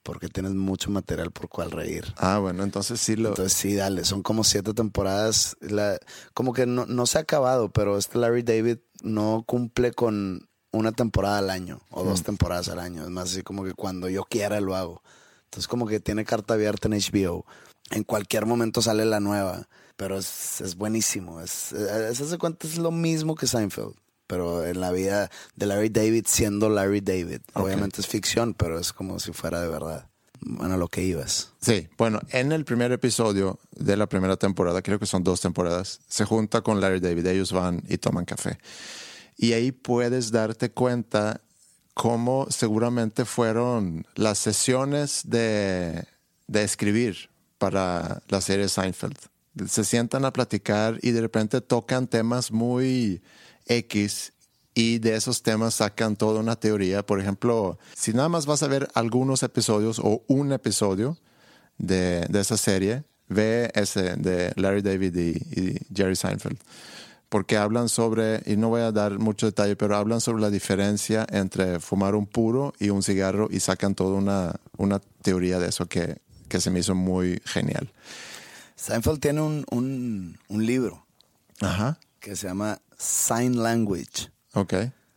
[0.04, 2.04] porque tienes mucho material por cual reír.
[2.18, 3.30] Ah, bueno, entonces sí lo...
[3.30, 5.56] Entonces sí, dale, son como siete temporadas.
[5.60, 5.98] La,
[6.34, 10.92] como que no, no se ha acabado, pero este Larry David no cumple con una
[10.92, 13.02] temporada al año o dos temporadas al año.
[13.02, 15.02] Es más así como que cuando yo quiera lo hago.
[15.44, 17.46] Entonces como que tiene carta abierta en HBO.
[17.90, 21.40] En cualquier momento sale la nueva, pero es, es buenísimo.
[21.40, 23.94] Es, es, es lo mismo que Seinfeld.
[24.26, 27.40] Pero en la vida de Larry David siendo Larry David.
[27.52, 27.64] Ok.
[27.64, 30.08] Obviamente es ficción, pero es como si fuera de verdad.
[30.40, 31.52] Bueno, lo que ibas.
[31.60, 36.00] Sí, bueno, en el primer episodio de la primera temporada, creo que son dos temporadas,
[36.08, 38.58] se junta con Larry David, ellos van y toman café.
[39.38, 41.40] Y ahí puedes darte cuenta
[41.94, 46.04] cómo seguramente fueron las sesiones de,
[46.46, 49.16] de escribir para la serie Seinfeld.
[49.66, 53.22] Se sientan a platicar y de repente tocan temas muy
[53.66, 54.32] X
[54.74, 57.06] y de esos temas sacan toda una teoría.
[57.06, 61.16] Por ejemplo, si nada más vas a ver algunos episodios o un episodio
[61.78, 66.58] de, de esa serie, ve ese de Larry David y, y Jerry Seinfeld.
[67.28, 71.26] Porque hablan sobre, y no voy a dar mucho detalle, pero hablan sobre la diferencia
[71.30, 75.86] entre fumar un puro y un cigarro y sacan toda una, una teoría de eso
[75.86, 77.92] que, que se me hizo muy genial.
[78.76, 81.04] Seinfeld tiene un, un, un libro
[81.60, 81.98] Ajá.
[82.24, 84.30] Que se llama Sign Language.
[84.54, 84.72] Ok.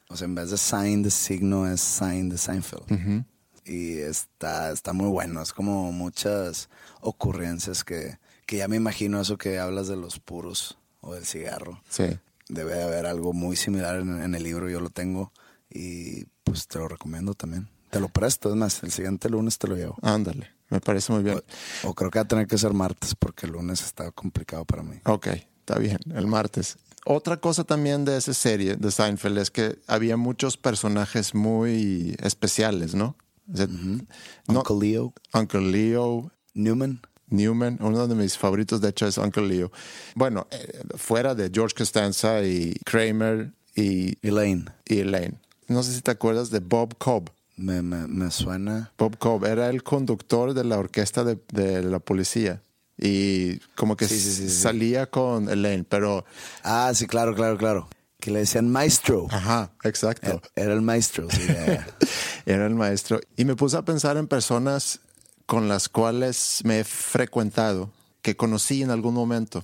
[0.09, 3.23] O sea, en vez de sign de signo es sign de Seinfeld.
[3.63, 5.41] Y está, está muy bueno.
[5.41, 10.77] Es como muchas ocurrencias que, que ya me imagino eso que hablas de los puros
[10.99, 11.81] o del cigarro.
[11.89, 12.19] Sí.
[12.49, 14.69] Debe de haber algo muy similar en, en el libro.
[14.69, 15.31] Yo lo tengo
[15.69, 17.69] y pues te lo recomiendo también.
[17.89, 18.49] Te lo presto.
[18.49, 19.95] Es más, el siguiente lunes te lo llevo.
[20.01, 20.51] Ándale.
[20.69, 21.41] Me parece muy bien.
[21.83, 24.83] O creo que va a tener que ser martes porque el lunes está complicado para
[24.83, 24.99] mí.
[25.05, 26.77] Ok, está bien, el martes.
[27.09, 32.95] Otra cosa también de esa serie de Seinfeld es que había muchos personajes muy especiales,
[32.95, 33.15] ¿no?
[33.51, 36.99] O sea, no- Uncle Leo, Uncle Leo, Newman.
[37.29, 39.71] Newman, uno de mis favoritos de hecho es Uncle Leo.
[40.15, 44.65] Bueno, eh, fuera de George Costanza y Kramer y, Elaine.
[44.85, 45.39] y Elaine.
[45.69, 47.29] No sé si te acuerdas de Bob Cobb.
[47.57, 48.91] Me, me, me suena.
[48.97, 52.61] Bob Cobb era el conductor de la orquesta de, de la policía
[52.97, 56.25] y como que Sí, sí, sí, salía con Elaine, pero
[56.63, 57.87] Ah, sí, claro, claro, claro.
[58.19, 59.27] Que le decían maestro.
[59.29, 60.41] ajá, exacto.
[60.55, 61.41] Era, era el maestro, sí.
[61.47, 61.87] ya.
[62.45, 65.01] Era el maestro y me puse a pensar en personas
[65.45, 69.63] con las cuales me he frecuentado, que conocí en algún momento,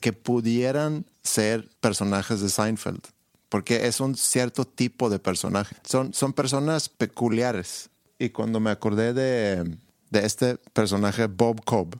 [0.00, 3.00] que pudieran ser personajes de Seinfeld,
[3.48, 5.76] porque es un cierto tipo de personaje.
[5.84, 7.88] Son, son personas peculiares.
[8.18, 9.76] Y cuando me acordé de,
[10.10, 11.96] de este personaje, Bob Cobb,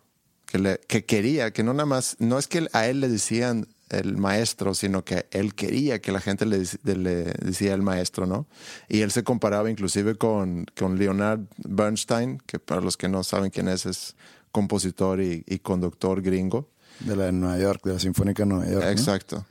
[0.50, 3.68] que, le, que quería, que no nada más, no es que a él le decían
[3.90, 8.26] el maestro, sino que él quería que la gente le, dec- le decía el maestro,
[8.26, 8.46] ¿no?
[8.88, 13.50] Y él se comparaba inclusive con, con Leonard Bernstein, que para los que no saben
[13.50, 14.14] quién es, es
[14.52, 16.68] compositor y, y conductor gringo.
[17.00, 18.84] De la de Nueva York, de la Sinfónica de Nueva York.
[18.84, 18.90] ¿no?
[18.90, 19.46] Exacto.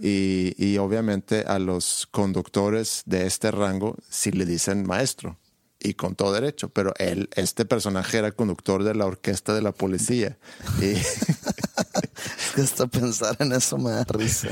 [0.00, 5.38] Y, y obviamente a los conductores de este rango sí le dicen maestro.
[5.80, 9.72] Y con todo derecho, pero él, este personaje era conductor de la orquesta de la
[9.72, 10.36] policía.
[10.80, 10.94] Y
[12.60, 14.48] Hasta pensar en eso me da risa.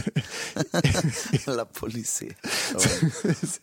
[1.47, 2.37] la policía.
[2.79, 3.59] Sí.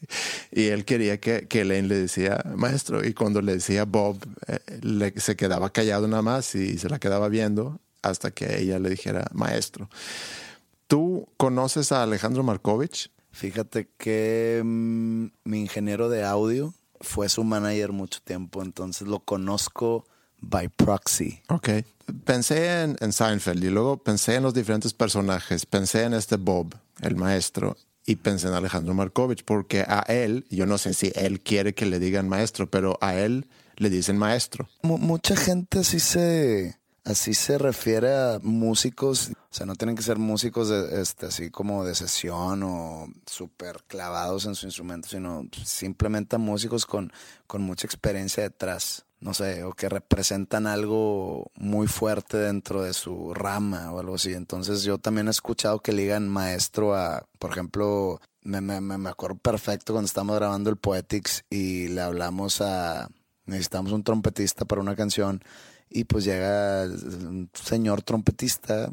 [0.52, 4.60] Y él quería que, que Elaine le decía maestro, y cuando le decía Bob, eh,
[4.82, 8.90] le- se quedaba callado nada más y se la quedaba viendo hasta que ella le
[8.90, 9.90] dijera maestro.
[10.88, 13.12] ¿Tú conoces a Alejandro Markovich?
[13.32, 20.06] Fíjate que mm, mi ingeniero de audio fue su manager mucho tiempo, entonces lo conozco
[20.42, 21.42] by proxy.
[21.50, 21.70] Ok.
[22.26, 25.66] Pensé en, en Seinfeld y luego pensé en los diferentes personajes.
[25.66, 30.66] Pensé en este Bob, el maestro, y pensé en Alejandro Markovich, porque a él, yo
[30.66, 34.68] no sé si él quiere que le digan maestro, pero a él le dicen maestro.
[34.82, 40.04] Mu- mucha gente así se así se refiere a músicos, o sea, no tienen que
[40.04, 45.46] ser músicos de, este, así como de sesión o súper clavados en su instrumento, sino
[45.66, 47.12] simplemente a músicos con,
[47.46, 53.34] con mucha experiencia detrás, no sé, o que representan algo muy fuerte dentro de su
[53.34, 54.34] rama o algo así.
[54.34, 59.10] Entonces yo también he escuchado que le digan maestro a, por ejemplo, me, me me
[59.10, 63.10] acuerdo perfecto cuando estábamos grabando el Poetics y le hablamos a,
[63.46, 65.42] necesitamos un trompetista para una canción
[65.94, 68.92] y pues llega un señor trompetista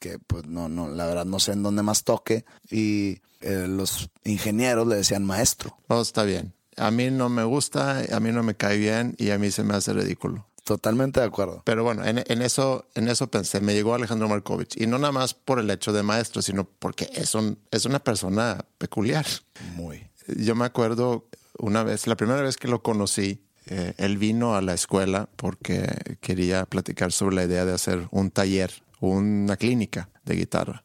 [0.00, 4.10] que pues no, no, la verdad no sé en dónde más toque y eh, los
[4.24, 5.76] ingenieros le decían maestro.
[5.88, 6.54] Oh, está bien.
[6.76, 9.62] A mí no me gusta, a mí no me cae bien y a mí se
[9.62, 10.46] me hace ridículo.
[10.64, 11.62] Totalmente de acuerdo.
[11.64, 14.80] Pero bueno, en, en eso, en eso pensé, me llegó Alejandro Markovich.
[14.80, 17.98] Y no nada más por el hecho de maestro, sino porque es, un, es una
[17.98, 19.26] persona peculiar.
[19.74, 20.06] Muy.
[20.26, 21.26] Yo me acuerdo
[21.58, 26.16] una vez, la primera vez que lo conocí, eh, él vino a la escuela porque
[26.20, 30.84] quería platicar sobre la idea de hacer un taller, una clínica de guitarra.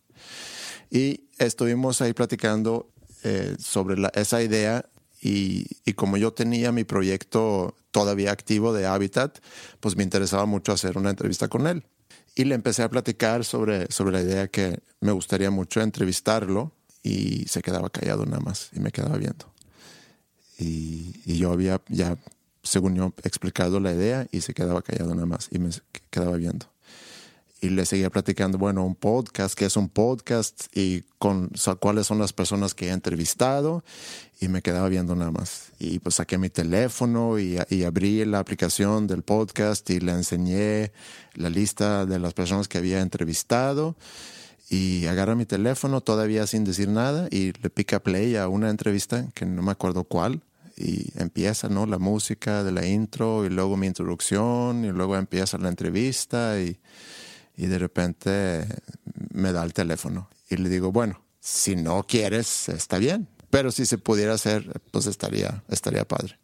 [0.90, 2.92] Y estuvimos ahí platicando
[3.24, 4.86] eh, sobre la- esa idea
[5.22, 9.40] y, y como yo tenía mi proyecto todavía activo de Habitat,
[9.80, 11.84] pues me interesaba mucho hacer una entrevista con él.
[12.36, 17.46] Y le empecé a platicar sobre, sobre la idea que me gustaría mucho entrevistarlo y
[17.48, 19.52] se quedaba callado nada más y me quedaba viendo.
[20.60, 22.18] Y, y yo había ya,
[22.66, 25.70] según yo, explicado la idea y se quedaba callado nada más y me
[26.10, 26.66] quedaba viendo.
[27.62, 30.66] Y le seguía platicando, bueno, un podcast, ¿qué es un podcast?
[30.76, 33.84] Y con o cuáles son las personas que he entrevistado.
[34.42, 35.72] Y me quedaba viendo nada más.
[35.80, 40.92] Y pues saqué mi teléfono y, y abrí la aplicación del podcast y le enseñé
[41.34, 43.96] la lista de las personas que había entrevistado.
[44.70, 49.28] Y agarra mi teléfono todavía sin decir nada y le pica play a una entrevista
[49.34, 50.42] que no me acuerdo cuál.
[50.78, 51.86] Y empieza, ¿no?
[51.86, 56.80] La música de la intro y luego mi introducción y luego empieza la entrevista y,
[57.56, 58.68] y de repente
[59.32, 60.30] me da el teléfono.
[60.50, 63.28] Y le digo, bueno, si no quieres, está bien.
[63.50, 66.38] Pero si se pudiera hacer, pues estaría, estaría padre.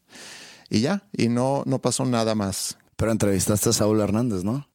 [0.70, 2.78] Y ya, y no, no pasó nada más.
[2.96, 4.70] Pero entrevistaste a Saúl Hernández, ¿no?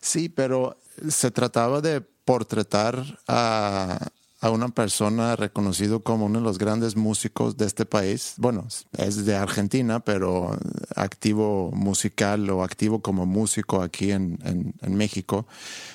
[0.00, 4.08] Sí, pero se trataba de portretar a,
[4.40, 8.34] a una persona reconocido como uno de los grandes músicos de este país.
[8.36, 10.56] Bueno, es de Argentina, pero
[10.94, 15.46] activo musical o activo como músico aquí en, en, México.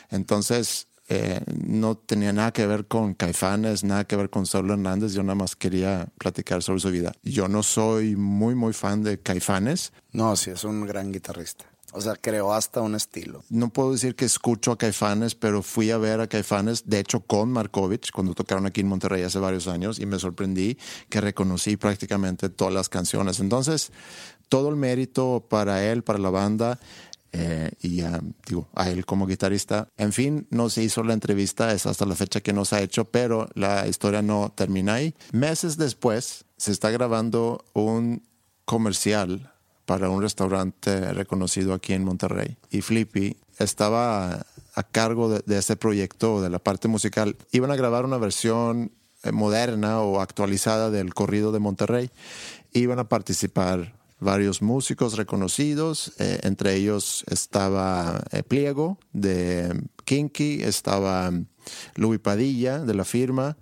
[0.10, 5.14] Entonces, eh, no tenía nada que ver con Caifanes, nada que ver con Saúl Hernández.
[5.14, 7.14] Yo nada más quería platicar sobre su vida.
[7.24, 9.94] Yo no soy muy, muy fan de Caifanes.
[10.12, 11.73] No, sí, es un gran guitarrista.
[11.94, 13.44] O sea, creó hasta un estilo.
[13.50, 17.22] No puedo decir que escucho a Caifanes, pero fui a ver a Caifanes, de hecho,
[17.22, 20.78] con Markovich, cuando tocaron aquí en Monterrey hace varios años, y me sorprendí
[21.10, 23.40] que reconocí prácticamente todas las canciones.
[23.40, 23.92] Entonces,
[24.50, 26.80] todo el mérito para él, para la banda.
[27.36, 29.88] Eh, y a, digo, a él como guitarrista.
[29.98, 32.82] En fin, no se hizo la entrevista, es hasta la fecha que no se ha
[32.82, 35.16] hecho, pero la historia no termina ahí.
[35.32, 38.22] Meses después se está grabando un
[38.66, 39.53] comercial
[39.86, 42.58] para un restaurante reconocido aquí en Monterrey.
[42.70, 47.36] Y Flippy estaba a cargo de, ese proyecto, de la parte musical.
[47.52, 48.92] Iban a grabar una versión
[49.24, 52.10] eh, moderna o actualizada del corrido de Monterrey.
[52.72, 53.94] Iban a participar
[54.24, 61.32] varios músicos reconocidos, eh, entre ellos estaba eh, Pliego de Kinky, estaba
[61.96, 63.58] Louis Padilla de la firma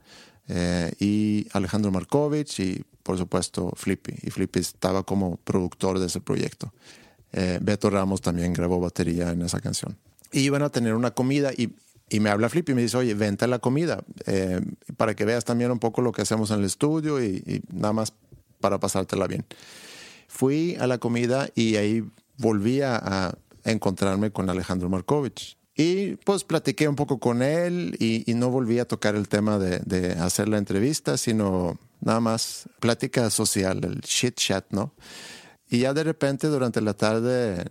[0.47, 4.13] eh, y Alejandro Markovich y por supuesto Flippy.
[4.21, 6.73] Y Flippy estaba como productor de ese proyecto.
[7.33, 9.97] Eh, Beto Ramos también grabó batería en esa canción.
[10.31, 11.73] Y iban a tener una comida y,
[12.09, 14.61] y me habla Flippy y me dice, oye, vente a la comida eh,
[14.97, 17.93] para que veas también un poco lo que hacemos en el estudio y, y nada
[17.93, 18.13] más
[18.59, 19.45] para pasártela bien
[20.31, 22.03] fui a la comida y ahí
[22.37, 25.55] volví a, encontrarme con Alejandro Markovich.
[25.75, 29.59] Y pues platiqué un poco con él y, y no volví a tocar el tema
[29.59, 34.93] de, de, hacer la entrevista, sino nada más plática social, el shit chat, ¿no?
[35.69, 37.65] Y ya de repente durante la tarde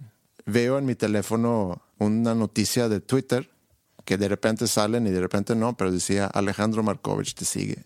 [0.47, 3.51] veo en mi teléfono una noticia de Twitter
[4.05, 7.85] que de repente salen y de repente no, pero decía Alejandro Markovich te sigue.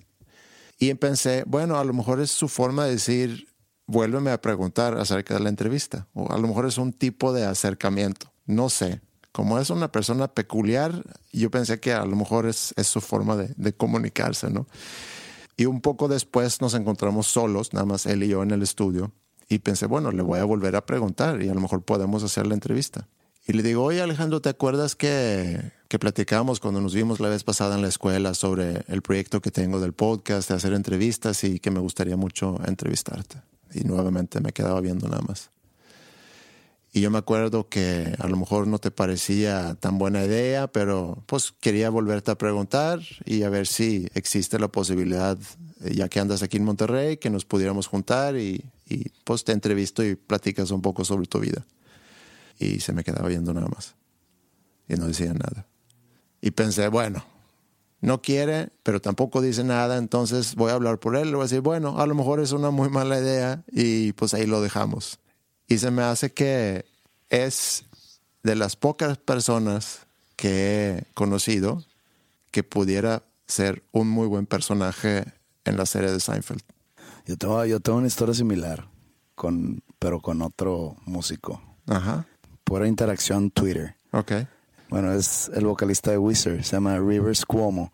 [0.78, 3.48] Y pensé, bueno, a lo mejor es su forma de decir,
[3.86, 6.08] vuélveme a preguntar acerca de la entrevista.
[6.14, 8.32] O a lo mejor es un tipo de acercamiento.
[8.46, 9.00] No sé.
[9.32, 13.52] Como es una persona peculiar, yo pensé que a lo mejor es, su forma de,
[13.56, 14.66] de comunicarse, ¿no?
[15.56, 19.12] Y un poco después nos encontramos solos, nada más él y yo en el estudio.
[19.48, 22.46] Y pensé, bueno, le voy a volver a preguntar y a lo mejor podemos hacer
[22.46, 23.08] la entrevista.
[23.46, 27.44] Y le digo, oye Alejandro, ¿te acuerdas que, que platicamos cuando nos vimos la vez
[27.44, 31.60] pasada en la escuela sobre el proyecto que tengo del podcast, de hacer entrevistas y
[31.60, 33.42] que me gustaría mucho entrevistarte?
[33.74, 35.50] Y nuevamente me quedaba viendo nada más.
[36.96, 41.24] Y yo me acuerdo que a lo mejor no te parecía tan buena idea, pero
[41.26, 45.36] pues quería volverte a preguntar y a ver si existe la posibilidad,
[45.80, 50.04] ya que andas aquí en Monterrey, que nos pudiéramos juntar y, y pues te entrevisto
[50.04, 51.66] y platicas un poco sobre tu vida.
[52.60, 53.96] Y se me quedaba viendo nada más.
[54.88, 55.66] Y no decía nada.
[56.40, 57.24] Y pensé, bueno,
[58.02, 61.46] no quiere, pero tampoco dice nada, entonces voy a hablar por él, le voy a
[61.46, 65.18] decir, bueno, a lo mejor es una muy mala idea y pues ahí lo dejamos.
[65.68, 66.84] Y se me hace que
[67.28, 67.84] es
[68.42, 70.06] de las pocas personas
[70.36, 71.82] que he conocido
[72.50, 75.24] que pudiera ser un muy buen personaje
[75.64, 76.62] en la serie de Seinfeld.
[77.26, 78.88] Yo tengo, yo tengo una historia similar,
[79.34, 81.60] con, pero con otro músico.
[81.86, 82.26] Ajá.
[82.64, 83.96] Pura interacción Twitter.
[84.12, 84.32] Ok.
[84.90, 87.90] Bueno, es el vocalista de Wizard, se llama Rivers Cuomo.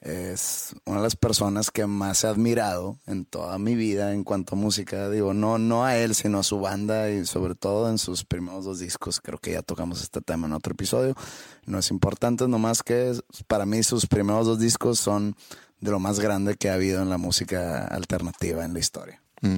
[0.00, 4.54] Es una de las personas que más he admirado en toda mi vida en cuanto
[4.54, 5.10] a música.
[5.10, 8.64] Digo, no, no a él, sino a su banda y sobre todo en sus primeros
[8.64, 9.20] dos discos.
[9.20, 11.16] Creo que ya tocamos este tema en otro episodio.
[11.64, 13.18] No es importante, nomás que
[13.48, 15.34] para mí sus primeros dos discos son
[15.80, 19.22] de lo más grande que ha habido en la música alternativa en la historia.
[19.40, 19.56] Mm.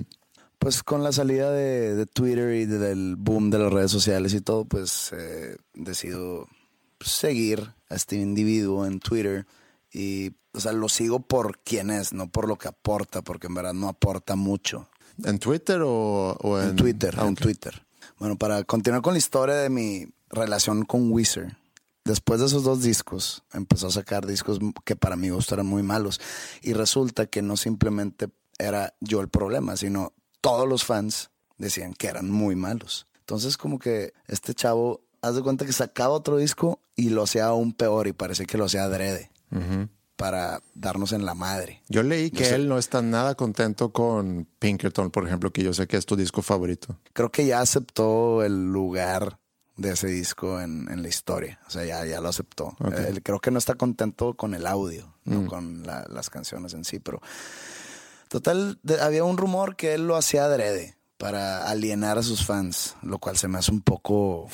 [0.59, 4.35] Pues con la salida de, de Twitter y de- del boom de las redes sociales
[4.35, 6.47] y todo, pues eh, decido
[7.01, 9.47] seguir a este individuo en Twitter
[9.99, 13.55] y, o sea, lo sigo por quién es, no por lo que aporta, porque en
[13.55, 14.89] verdad no aporta mucho.
[15.25, 17.35] ¿En Twitter o, o en, En Twitter, Ah, en.
[17.35, 17.85] Twitter.
[18.21, 21.57] Bueno, para continuar con la historia de mi relación con Weezer,
[22.05, 25.83] después de esos dos discos, empezó a sacar discos que para mi gusto eran muy
[25.83, 26.21] malos.
[26.63, 32.07] Y resulta que no simplemente era yo el problema, sino todos los fans decían que
[32.07, 33.09] eran muy malos.
[33.19, 37.47] Entonces, como que este chavo, haz de cuenta que sacaba otro disco y lo hacía
[37.47, 39.33] aún peor y parece que lo hacía adrede
[40.17, 41.83] para darnos en la madre.
[41.89, 45.87] Yo leí que él no está nada contento con Pinkerton, por ejemplo, que yo sé
[45.87, 46.99] que es tu disco favorito.
[47.13, 49.39] creo que ya aceptó el lugar
[49.77, 51.61] de ese disco en, en la historia.
[51.69, 52.77] O sea, ya, ya lo aceptó.
[53.07, 56.85] Él creo que no está contento con el audio, no con la- las canciones en
[56.85, 57.21] sí, pero
[58.29, 62.97] total, de- había un rumor que él lo hacía adrede para alienar a sus fans,
[63.03, 64.49] lo cual se me hace un poco,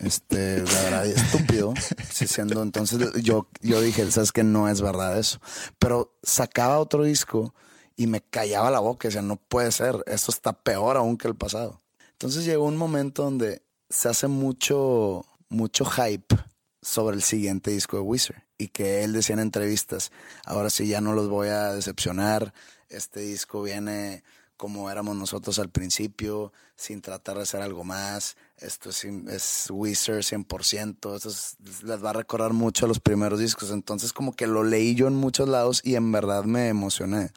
[0.00, 1.74] este, la verdad, estúpido.
[2.12, 5.40] sí, siendo, entonces yo, yo dije, sabes que no es verdad eso.
[5.78, 7.54] Pero sacaba otro disco
[7.96, 11.36] y me callaba la boca, decía, no puede ser, esto está peor aún que el
[11.36, 11.80] pasado.
[12.12, 16.36] Entonces llegó un momento donde se hace mucho, mucho hype
[16.82, 20.10] sobre el siguiente disco de Wizard y que él decía en entrevistas,
[20.44, 22.52] ahora sí ya no los voy a decepcionar,
[22.88, 24.24] este disco viene
[24.56, 30.22] como éramos nosotros al principio, sin tratar de hacer algo más, esto es, es Wizard
[30.22, 34.46] 100%, esto es- les va a recordar mucho a los primeros discos, entonces como que
[34.46, 37.30] lo leí yo en muchos lados y en verdad me emocioné.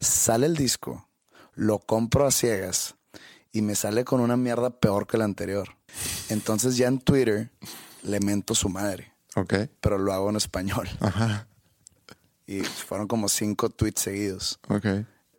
[0.00, 1.08] Sale el disco,
[1.54, 2.94] lo compro a ciegas
[3.52, 5.76] y me sale con una mierda peor que la anterior.
[6.28, 7.50] Entonces ya en Twitter
[8.02, 9.54] le mento su madre, Ok.
[9.80, 10.88] pero lo hago en español.
[11.00, 11.46] Ajá.
[12.46, 14.58] Y fueron como cinco tweets seguidos.
[14.68, 14.86] Ok.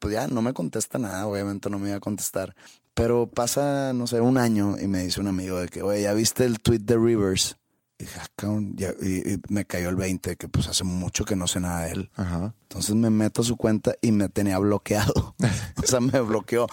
[0.04, 2.54] Pues ya no me contesta nada, obviamente no me iba a contestar.
[2.94, 6.14] Pero pasa, no sé, un año y me dice un amigo de que, oye, ¿ya
[6.14, 7.56] viste el tweet de Rivers?
[7.98, 11.24] Y, dije, "Ah, cabrón", ya- y- y me cayó el 20, que pues hace mucho
[11.24, 12.12] que no sé nada de él.
[12.16, 12.54] Ajá.
[12.64, 15.36] Entonces me meto a su cuenta y me tenía bloqueado.
[15.78, 16.68] o sea, me bloqueó.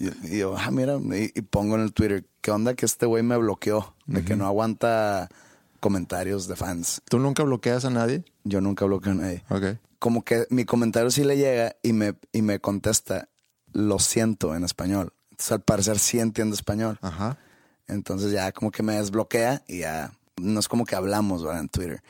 [0.00, 3.06] Y, y yo, ah, mira, y, y pongo en el Twitter, ¿qué onda que este
[3.06, 3.94] güey me bloqueó?
[4.06, 5.28] De que no aguanta
[5.78, 7.00] comentarios de fans.
[7.08, 8.24] ¿Tú nunca bloqueas a nadie?
[8.42, 9.44] Yo nunca bloqueo a nadie.
[9.50, 9.78] Ok.
[10.02, 13.28] Como que mi comentario sí le llega y me, y me contesta,
[13.72, 15.12] lo siento en español.
[15.30, 16.98] Entonces al parecer sí entiende español.
[17.02, 17.38] Ajá.
[17.86, 21.60] Entonces ya como que me desbloquea y ya no es como que hablamos ¿verdad?
[21.60, 22.02] en Twitter.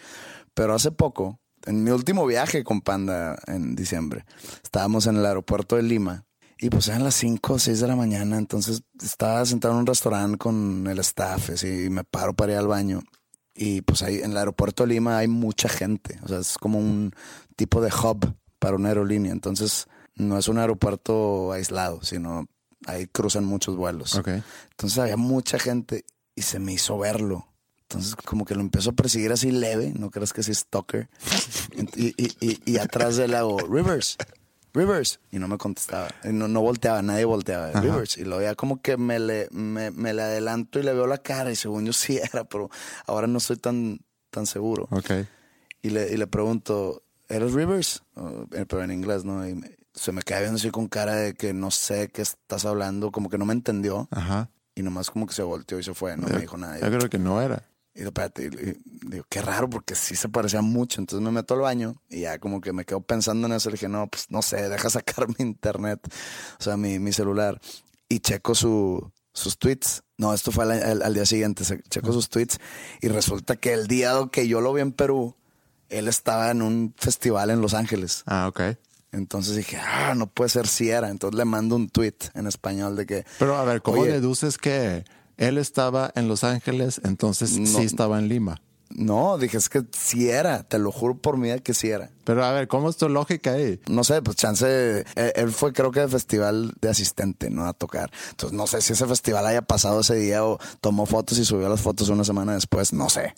[0.55, 4.24] Pero hace poco, en mi último viaje con Panda en diciembre,
[4.64, 6.24] estábamos en el aeropuerto de Lima
[6.59, 8.38] y pues eran las 5 o 6 de la mañana.
[8.38, 12.59] Entonces estaba sentado en un restaurante con el staff así, y me paro para ir
[12.59, 13.03] al baño.
[13.55, 16.18] Y pues ahí en el aeropuerto de Lima hay mucha gente.
[16.22, 17.12] O sea, es como un
[17.57, 19.32] tipo de hub para una aerolínea.
[19.32, 22.46] Entonces no es un aeropuerto aislado, sino
[22.86, 24.14] Ahí cruzan muchos vuelos.
[24.16, 24.28] Ok.
[24.70, 27.46] Entonces había mucha gente y se me hizo verlo.
[27.82, 31.09] Entonces como que lo empezó a perseguir así leve, no creas que sí stalker.
[31.74, 34.18] Y, y, y, y atrás de él hago, Rivers,
[34.74, 35.20] Rivers.
[35.30, 36.09] Y no me contestaba.
[36.24, 37.72] No, no volteaba, nadie volteaba.
[37.80, 38.18] Rivers.
[38.18, 41.18] Y luego ya como que me le, me, me le adelanto y le veo la
[41.18, 42.70] cara y según yo sí era, pero
[43.07, 44.00] ahora no estoy tan,
[44.30, 44.86] tan seguro.
[44.90, 45.11] Ok.
[45.80, 47.03] Y le, y le pregunto,
[47.35, 48.03] ¿eres Rivers?
[48.53, 49.47] Eh, pero en inglés, ¿no?
[49.49, 52.64] Y me- se me queda viendo así con cara de que no sé qué estás
[52.64, 54.09] hablando, como que no me entendió.
[54.11, 54.51] Ajá.
[54.74, 56.78] Y nomás como que se volteó y se fue, no me dijo nada.
[56.80, 57.62] Yo creo que no era.
[57.95, 60.99] Y digo, espérate, y- digo, qué raro, porque sí se parecía mucho.
[61.01, 63.68] Entonces me meto al baño y ya como que me quedo pensando en eso.
[63.68, 66.01] Le dije, no, pues no sé, deja sacar mi internet,
[66.59, 67.61] o sea, mi, mi celular.
[68.09, 70.03] Y checo su, sus tweets.
[70.16, 71.64] No, esto fue al, al- al día siguiente.
[71.91, 72.59] Checo sus tweets
[73.03, 75.37] y resulta que el día que yo lo vi en Perú,
[75.93, 78.22] él estaba en un festival en Los Ángeles.
[78.26, 78.61] Ah, ok.
[79.12, 81.11] Entonces dije, ah, no puede ser si era.
[81.11, 83.24] Entonces le mando un tweet en español de que.
[83.38, 85.05] Pero a ver, ¿cómo Oye, deduces que
[85.36, 87.66] él estaba en Los Ángeles, entonces No.
[87.66, 88.61] sí estaba en Lima?
[88.95, 90.62] No, dije, es que sí era.
[90.62, 92.11] Te lo juro por vida que sí era.
[92.24, 93.80] Pero a ver, ¿cómo es tu lógica ahí?
[93.88, 94.66] No sé, pues chance,
[95.01, 98.11] eh, él fue creo que de festival de asistente, no a tocar.
[98.30, 101.68] Entonces no sé si ese festival haya pasado ese día o tomó fotos y subió
[101.68, 103.34] las fotos una semana después, no sé.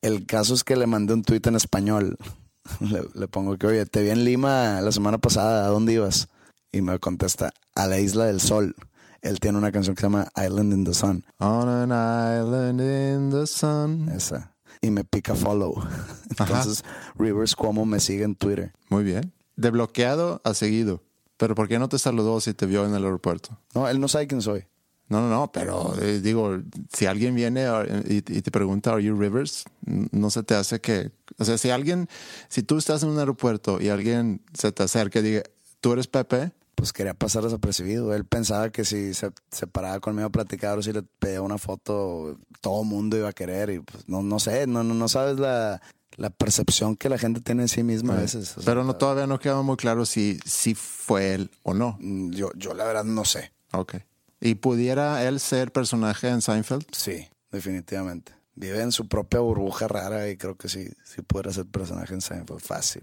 [0.00, 2.16] El caso es que le mandé un tuit en español.
[2.80, 6.28] Le, le pongo que, oye, te vi en Lima la semana pasada, ¿a dónde ibas?
[6.70, 8.76] Y me contesta, a la Isla del Sol.
[9.22, 11.24] Él tiene una canción que se llama Island in the Sun.
[11.38, 14.08] On an island in the sun.
[14.10, 14.52] Esa.
[14.80, 15.74] Y me pica follow.
[16.30, 16.84] Entonces,
[17.18, 18.72] Rivers Cuomo me sigue en Twitter.
[18.88, 19.32] Muy bien.
[19.56, 21.02] De bloqueado a seguido.
[21.36, 23.58] Pero ¿por qué no te saludó si te vio en el aeropuerto?
[23.74, 24.64] No, él no sabe quién soy.
[25.08, 26.58] No, no, no, pero eh, digo,
[26.92, 29.64] si alguien viene a- y, y te pregunta, ¿Are you Rivers?
[29.86, 31.10] No se te hace que.
[31.38, 32.08] O sea, si alguien,
[32.48, 35.42] si tú estás en un aeropuerto y alguien se te acerca y diga,
[35.80, 36.52] ¿tú eres Pepe?
[36.78, 38.14] Pues quería pasar desapercibido.
[38.14, 41.58] Él pensaba que si se, se paraba conmigo a platicar o si le pedía una
[41.58, 43.70] foto, todo mundo iba a querer.
[43.70, 45.82] Y pues no, no sé, no, no, no sabes la,
[46.16, 48.52] la percepción que la gente tiene de sí misma a veces.
[48.56, 51.96] O sea, Pero no, todavía no queda muy claro si, si fue él o no.
[51.98, 53.50] mm, yo, yo la verdad no sé.
[53.72, 53.96] Ok.
[54.40, 56.86] ¿Y pudiera él ser personaje en Seinfeld?
[56.92, 58.30] Sí, definitivamente.
[58.54, 62.20] Vive en su propia burbuja rara y creo que sí, sí pudiera ser personaje en
[62.20, 62.60] Seinfeld.
[62.60, 63.02] Fácil.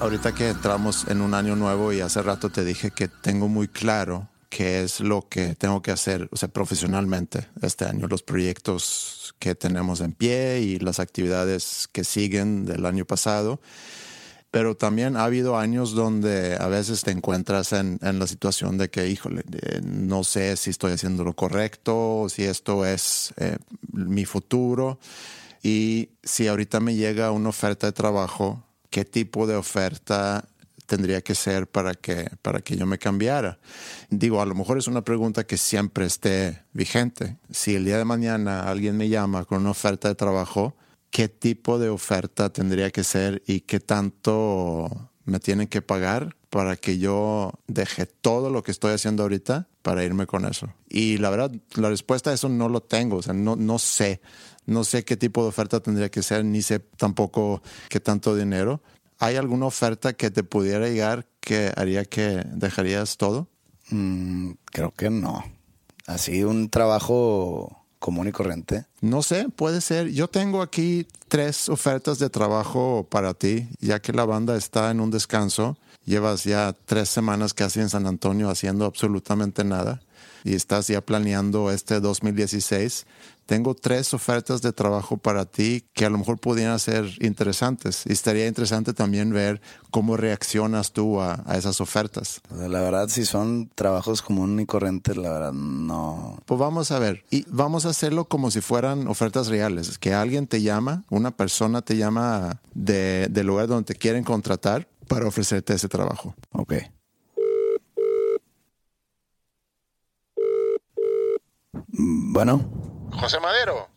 [0.00, 3.66] Ahorita que entramos en un año nuevo y hace rato te dije que tengo muy
[3.66, 9.34] claro qué es lo que tengo que hacer, o sea, profesionalmente este año, los proyectos
[9.40, 13.60] que tenemos en pie y las actividades que siguen del año pasado.
[14.52, 18.90] Pero también ha habido años donde a veces te encuentras en, en la situación de
[18.90, 19.42] que, híjole,
[19.82, 23.58] no sé si estoy haciendo lo correcto, si esto es eh,
[23.92, 25.00] mi futuro.
[25.62, 30.48] Y si ahorita me llega una oferta de trabajo, ¿qué tipo de oferta
[30.86, 33.58] tendría que ser para que, para que yo me cambiara?
[34.10, 37.36] Digo, a lo mejor es una pregunta que siempre esté vigente.
[37.50, 40.76] Si el día de mañana alguien me llama con una oferta de trabajo,
[41.10, 46.76] ¿qué tipo de oferta tendría que ser y qué tanto me tienen que pagar para
[46.76, 50.72] que yo deje todo lo que estoy haciendo ahorita para irme con eso?
[50.88, 54.20] Y la verdad, la respuesta a eso no lo tengo, o sea, no, no sé.
[54.68, 58.82] No sé qué tipo de oferta tendría que ser, ni sé tampoco qué tanto dinero.
[59.18, 63.48] ¿Hay alguna oferta que te pudiera llegar que haría que dejarías todo?
[63.88, 65.42] Mm, creo que no.
[66.06, 68.84] Así un trabajo común y corriente.
[69.00, 70.08] No sé, puede ser.
[70.08, 75.00] Yo tengo aquí tres ofertas de trabajo para ti, ya que la banda está en
[75.00, 75.78] un descanso.
[76.04, 80.02] Llevas ya tres semanas casi en San Antonio haciendo absolutamente nada.
[80.44, 83.06] y estás ya planeando este 2016,
[83.48, 88.04] tengo tres ofertas de trabajo para ti que a lo mejor pudieran ser interesantes.
[88.04, 92.42] Y estaría interesante también ver cómo reaccionas tú a, esas ofertas.
[92.54, 96.38] La verdad, si son trabajos común y corrientes, la verdad, no.
[96.44, 97.24] Pues vamos a ver.
[97.30, 99.96] Y vamos a hacerlo como si fueran ofertas reales.
[99.96, 104.86] Que alguien te llama, una persona te llama de, del lugar donde te quieren contratar
[105.08, 106.34] para ofrecerte ese trabajo.
[106.52, 106.74] Ok.
[111.86, 112.87] Bueno.
[113.12, 113.88] José Madero.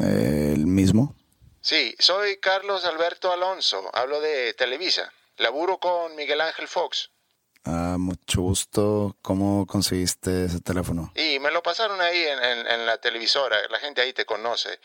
[0.00, 1.14] el mismo.
[1.60, 5.12] Sí, soy Carlos Alberto Alonso, hablo de Televisa.
[5.38, 7.10] Laburo con Miguel Ángel Fox.
[7.64, 9.16] Ah, mucho gusto.
[9.22, 11.12] ¿Cómo conseguiste ese teléfono?
[11.16, 13.56] Y me lo pasaron ahí en, en la televisora.
[13.70, 14.78] La gente ahí te conoce.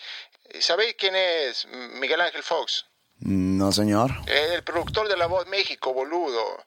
[0.59, 1.67] ¿Sabéis quién es
[1.99, 2.85] Miguel Ángel Fox?
[3.19, 4.09] No, señor.
[4.25, 6.57] El productor de La Voz México, boludo.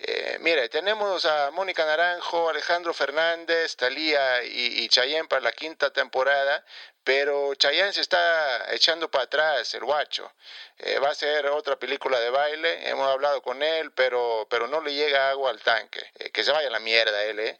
[0.00, 5.92] Eh, mire, tenemos a Mónica Naranjo, Alejandro Fernández, Talía y, y Chayén para la quinta
[5.92, 6.64] temporada,
[7.02, 10.32] pero Chayén se está echando para atrás, el guacho.
[10.78, 14.80] Eh, va a ser otra película de baile, hemos hablado con él, pero, pero no
[14.80, 16.12] le llega agua al tanque.
[16.20, 17.56] Eh, que se vaya a la mierda él, ¿eh?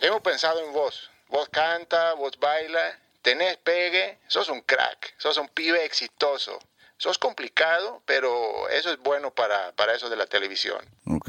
[0.00, 1.10] Hemos pensado en vos.
[1.28, 6.58] Vos canta, vos baila, tenés pegue, sos un crack, sos un pibe exitoso.
[6.98, 10.78] Eso es complicado, pero eso es bueno para, para eso de la televisión.
[11.06, 11.28] Ok.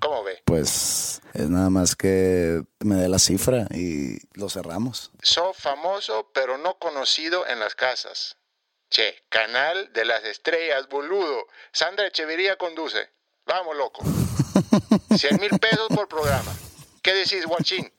[0.00, 0.42] ¿Cómo ve?
[0.44, 5.10] Pues es nada más que me dé la cifra y lo cerramos.
[5.22, 8.36] Soy famoso, pero no conocido en las casas.
[8.90, 11.46] Che, canal de las estrellas, boludo.
[11.72, 13.08] Sandra Echeverría conduce.
[13.46, 14.04] Vamos, loco.
[15.16, 16.52] 100 mil pesos por programa.
[17.02, 17.90] ¿Qué decís, guachín?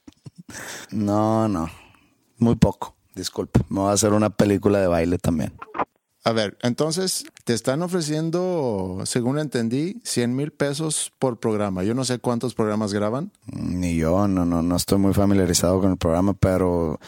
[0.92, 1.70] No, no.
[2.38, 2.96] Muy poco.
[3.16, 3.62] Disculpe.
[3.70, 5.58] Me voy a hacer una película de baile también.
[6.28, 11.86] A ver, entonces te están ofreciendo, según entendí, 100 mil pesos por programa.
[11.86, 13.32] Yo no sé cuántos programas graban.
[13.46, 17.00] Ni yo, no, no, no estoy muy familiarizado con el programa, pero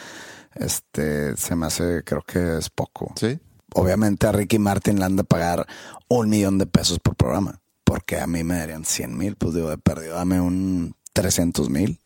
[0.56, 3.12] este se me hace, creo que es poco.
[3.18, 3.38] Sí.
[3.74, 5.68] Obviamente a Ricky Martin le han de pagar
[6.08, 9.70] un millón de pesos por programa, porque a mí me darían 100 mil, pues digo,
[9.70, 12.00] de perdido, dame un 300 mil.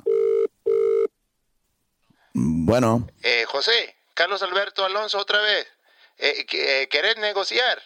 [2.33, 3.05] Bueno.
[3.21, 5.67] Eh, José, Carlos Alberto Alonso otra vez.
[6.25, 7.79] Eh, eh, ¿Querés negociar?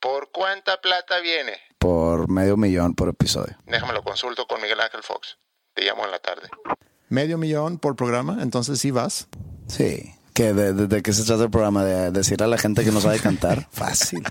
[0.00, 1.52] ¿Por cuánta plata viene?
[1.78, 3.58] Por medio millón por episodio.
[3.66, 5.36] Déjame lo consulto con Miguel Ángel Fox.
[5.74, 6.48] Te llamo en la tarde.
[7.10, 8.38] ¿Medio millón por programa?
[8.40, 9.28] Entonces sí vas.
[9.68, 10.14] Sí.
[10.32, 11.84] ¿Que de, qué se trata el programa?
[11.84, 13.68] ¿De decir a la gente que no sabe cantar?
[13.70, 14.24] Fácil.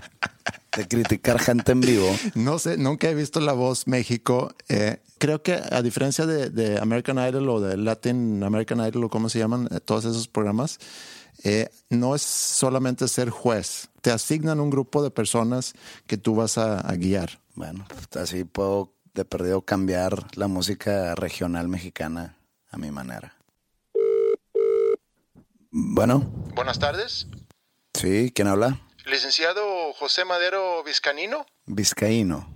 [0.76, 2.12] De criticar gente en vivo.
[2.34, 4.52] No sé, nunca he visto La Voz México.
[4.68, 9.28] Eh, creo que a diferencia de, American Idol o de Latin American Idol o cómo
[9.28, 10.80] se llaman todos esos programas,
[11.44, 15.74] eh, no es solamente ser juez, te asignan un grupo de personas
[16.06, 17.38] que tú vas a, guiar.
[17.54, 17.86] Bueno,
[18.18, 22.38] así puedo de perdido cambiar la música regional mexicana
[22.70, 23.36] a mi manera.
[25.70, 26.20] Bueno.
[26.54, 27.26] Buenas tardes.
[27.92, 28.80] Sí, ¿quién habla?
[29.04, 31.44] Licenciado José Madero Vizcanino.
[31.66, 32.48] Vizcaíno.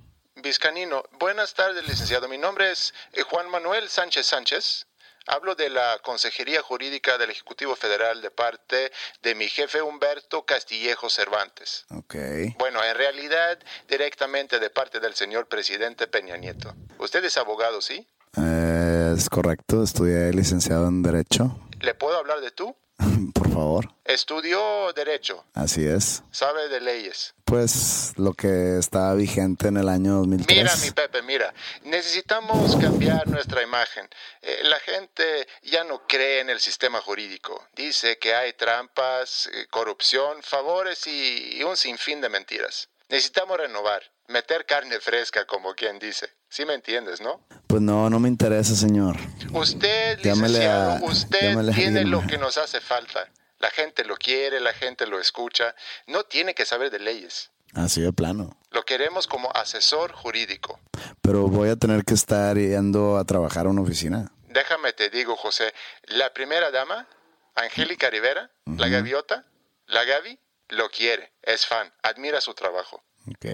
[0.43, 1.03] Vizcanino.
[1.19, 2.27] Buenas tardes, licenciado.
[2.27, 4.88] Mi nombre es eh, Juan Manuel Sánchez Sánchez.
[5.31, 8.91] Hablo de la Consejería Jurídica del Ejecutivo Federal de parte
[9.23, 11.85] de mi jefe Humberto Castillejo Cervantes.
[11.91, 12.15] Ok.
[12.59, 16.75] Bueno, en realidad directamente de parte del señor presidente Peña Nieto.
[16.99, 18.09] ¿Usted es abogado, sí?
[18.39, 21.61] Eh, es correcto, estudié licenciado en Derecho.
[21.81, 22.75] ¿Le puedo hablar de tú?
[23.35, 23.95] Por favor.
[24.07, 25.45] Estudió Derecho.
[25.53, 26.23] Así es.
[26.31, 27.35] ¿Sabe de leyes?
[27.49, 30.57] Pues lo que estaba vigente en el año 2003.
[30.57, 31.55] Mira, mi Pepe, mira.
[31.85, 34.07] Necesitamos cambiar nuestra imagen.
[34.43, 37.67] Eh, la gente ya no cree en el sistema jurídico.
[37.75, 42.91] Dice que hay trampas, eh, corrupción, favores y un sinfín de mentiras.
[43.09, 46.29] Necesitamos renovar, meter carne fresca, como quien dice.
[46.51, 47.41] ¿Sí me entiendes, no?
[47.67, 49.17] Pues no, no me interesa, señor.
[49.53, 53.27] Usted, licenciado, usted tiene lo que nos hace falta.
[53.59, 55.75] La gente lo quiere, la gente lo escucha.
[56.07, 57.51] No tiene que saber de leyes.
[57.75, 58.57] Así de plano.
[58.71, 60.81] Lo queremos como asesor jurídico.
[61.21, 64.33] Pero voy a tener que estar yendo a trabajar a una oficina.
[64.49, 65.75] Déjame te digo, José.
[66.05, 67.09] La primera dama,
[67.55, 69.45] Angélica Rivera, la gaviota,
[69.87, 70.39] la Gavi,
[70.69, 73.03] lo quiere, es fan, admira su trabajo.
[73.27, 73.47] Ok.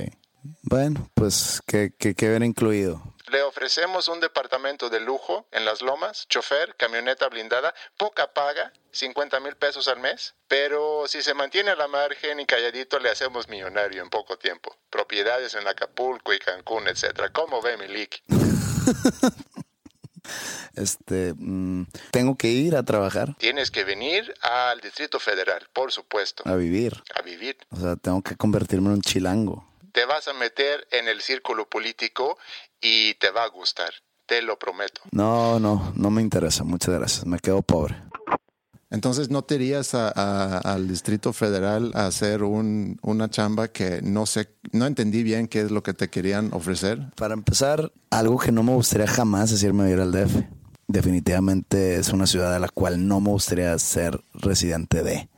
[0.63, 3.14] Bueno, pues, ¿qué, qué, qué incluido?
[3.35, 9.41] Le ofrecemos un departamento de lujo en Las Lomas, chofer, camioneta blindada, poca paga, 50
[9.41, 13.49] mil pesos al mes, pero si se mantiene a la margen y calladito le hacemos
[13.49, 14.77] millonario en poco tiempo.
[14.89, 17.33] Propiedades en Acapulco y Cancún, etcétera.
[17.33, 18.23] ¿Cómo ve mi leak?
[20.77, 23.35] este, mm, tengo que ir a trabajar.
[23.39, 26.45] Tienes que venir al Distrito Federal, por supuesto.
[26.47, 27.03] A vivir.
[27.17, 27.57] A vivir.
[27.71, 29.69] O sea, tengo que convertirme en un chilango.
[29.91, 32.37] Te vas a meter en el círculo político
[32.85, 33.91] y te va a gustar.
[34.27, 35.03] te lo prometo.
[35.13, 36.65] No, no, no me interesa.
[36.65, 37.27] Muchas gracias.
[37.27, 37.95] Me quedo pobre.
[38.91, 44.01] Entonces, ¿no te irías a- a- al Distrito Federal a hacer un, una chamba que
[44.03, 47.11] no sé, no entendí bien qué es lo que te querían ofrecer?
[47.17, 50.45] Para empezar, algo que no me gustaría jamás es irme a vivir al DF.
[50.87, 55.29] Definitivamente es una ciudad a la cual no me gustaría ser residente de.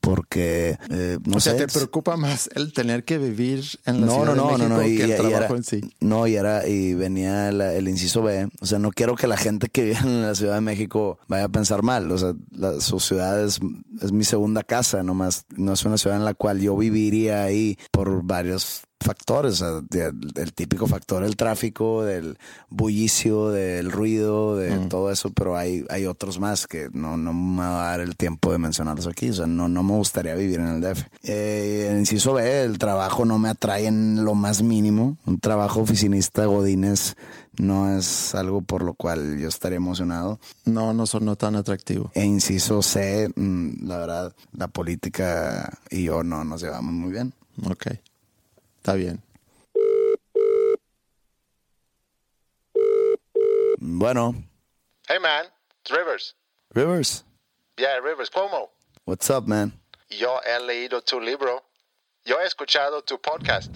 [0.00, 4.00] Porque, eh, no o sea, sé, ¿te es- preocupa más el tener que vivir en
[4.02, 5.56] la no, Ciudad no, de no, México no, no, y, que el y trabajo era,
[5.56, 5.80] en sí?
[6.00, 9.36] no, y era, y venía la- el inciso B, o sea, no quiero que la
[9.36, 12.80] gente que vive en la Ciudad de México vaya a pensar mal, o sea, la-
[12.80, 13.58] su ciudad es,
[14.00, 17.76] es mi segunda casa, nomás, no es una ciudad en la cual yo viviría ahí
[17.90, 22.38] por varios factores, el típico factor del tráfico, del
[22.68, 27.62] bullicio, del ruido, de todo eso, pero hay, hay otros más que no, no me
[27.62, 30.60] va a dar el tiempo de mencionarlos aquí, o sea, no, no me gustaría vivir
[30.60, 31.04] en el DF.
[31.22, 35.80] Eh, el inciso B, el trabajo no me atrae en lo más mínimo, un trabajo
[35.80, 37.14] oficinista, Godínez,
[37.58, 40.40] no es algo por lo cual yo estaría emocionado.
[40.64, 42.10] No, no sonó tan atractivo.
[42.14, 47.32] E inciso C, mm, la verdad, la política y yo no nos llevamos muy bien.
[47.64, 47.86] Ok,
[48.86, 49.20] está bien.
[53.78, 54.32] Bueno,
[55.08, 55.46] Hey man,
[55.80, 56.36] it's Rivers.
[56.72, 57.24] Rivers,
[57.76, 58.70] Yeah, Rivers, ¿cómo?
[59.04, 59.72] what's up, man?
[60.08, 61.64] Yo he leído tu libro.
[62.24, 63.74] Yo he escuchado tu podcast.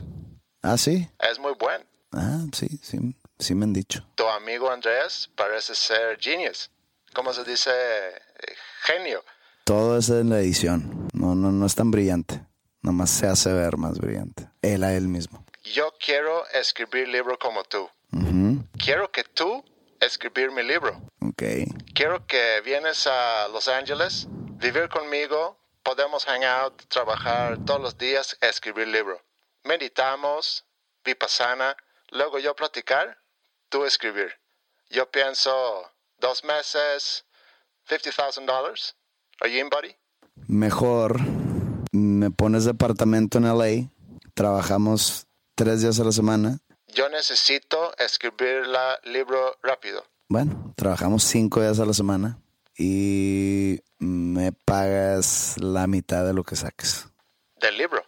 [0.63, 1.09] Ah, sí.
[1.19, 1.85] Es muy bueno.
[2.13, 4.07] Ah, sí, sí, sí me han dicho.
[4.15, 6.71] Tu amigo Andrés parece ser genius.
[7.15, 7.71] ¿Cómo se dice?
[7.71, 9.25] Eh, Genio.
[9.65, 11.09] Todo es en la edición.
[11.13, 12.47] No, no, no es tan brillante.
[12.83, 14.50] Nomás se hace ver más brillante.
[14.63, 15.45] Él a él mismo.
[15.65, 17.89] Yo quiero escribir libro como tú.
[18.13, 19.65] Ujú, Quiero que tú
[20.01, 21.01] escribir mi libro.
[21.21, 21.43] Ok.
[21.95, 24.27] Quiero que vienes a Los Ángeles,
[24.59, 29.21] vivir conmigo, podemos hang out, trabajar todos los días, escribir libro.
[29.65, 30.65] Meditamos,
[31.05, 31.77] vipassana,
[32.11, 33.19] luego yo platicar,
[33.69, 34.33] tú escribir.
[34.89, 35.53] Yo pienso
[36.19, 37.25] dos meses,
[37.89, 38.95] $50,000.
[39.43, 39.95] Are you in, buddy?
[40.49, 41.21] Mejor
[41.93, 43.91] me pones departamento en LA.
[44.41, 46.61] Trabajamos tres días a la semana.
[46.95, 50.03] Yo necesito escribir la libro rápido.
[50.31, 52.39] Bueno, trabajamos cinco días a la semana.
[52.75, 57.07] Y me pagas la mitad de lo que saques.
[57.57, 58.03] Del libro.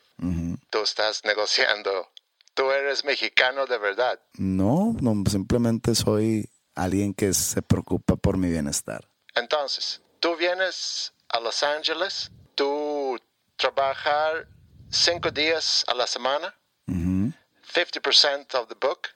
[0.70, 2.09] Tú estás negociando.
[2.55, 4.18] Tú eres mexicano de verdad.
[4.39, 9.07] No, no, simplemente soy alguien que se preocupa por mi bienestar.
[9.35, 13.18] Entonces, tú vienes a Los Ángeles, tú
[13.57, 14.49] trabajar
[14.93, 16.55] cinco días a la semana,
[16.86, 17.32] Ujú,
[17.74, 19.09] 50% of the book.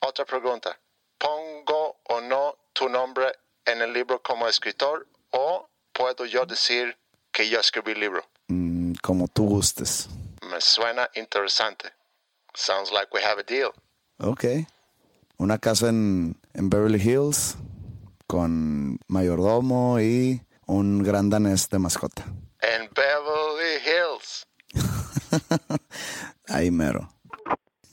[0.00, 0.78] Otra pregunta,
[1.18, 3.32] ¿pongo o no tu nombre
[3.66, 6.96] en el libro como escritor o puedo yo decir
[7.32, 8.24] que yo escribí el libro?
[8.46, 10.08] Mm, como tú gustes.
[10.48, 11.90] Me suena interesante.
[12.54, 13.72] Sounds like we have a deal.
[14.18, 14.44] Ok.
[15.36, 17.56] Una casa en, en Beverly Hills
[18.28, 22.24] con mayordomo y un gran danés de mascota.
[22.60, 24.46] En Beverly Hills.
[26.48, 27.12] Ahí mero.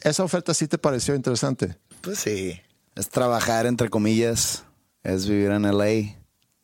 [0.01, 1.77] ¿Esa oferta sí te pareció interesante?
[2.01, 2.61] Pues sí.
[2.95, 4.63] Es trabajar, entre comillas.
[5.03, 6.15] Es vivir en LA.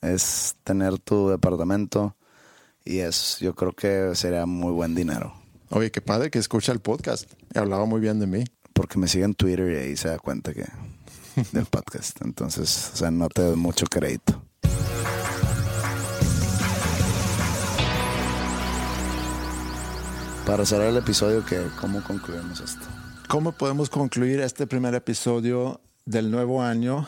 [0.01, 2.15] Es tener tu departamento.
[2.85, 5.33] Y es, yo creo que sería muy buen dinero.
[5.69, 7.31] Oye, qué padre que escucha el podcast.
[7.55, 8.43] Hablaba muy bien de mí.
[8.73, 10.65] Porque me sigue en Twitter y ahí se da cuenta que
[11.51, 12.21] del podcast.
[12.23, 14.41] Entonces, o sea, no te doy mucho crédito.
[20.51, 22.85] Para cerrar el episodio, que ¿cómo concluimos esto?
[23.29, 27.07] ¿Cómo podemos concluir este primer episodio del nuevo año?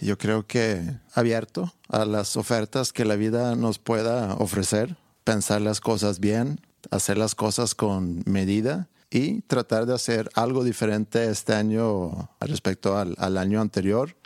[0.00, 5.82] Yo creo que abierto a las ofertas que la vida nos pueda ofrecer, pensar las
[5.82, 12.30] cosas bien, hacer las cosas con medida y tratar de hacer algo diferente este año
[12.40, 14.16] respecto al, al año anterior,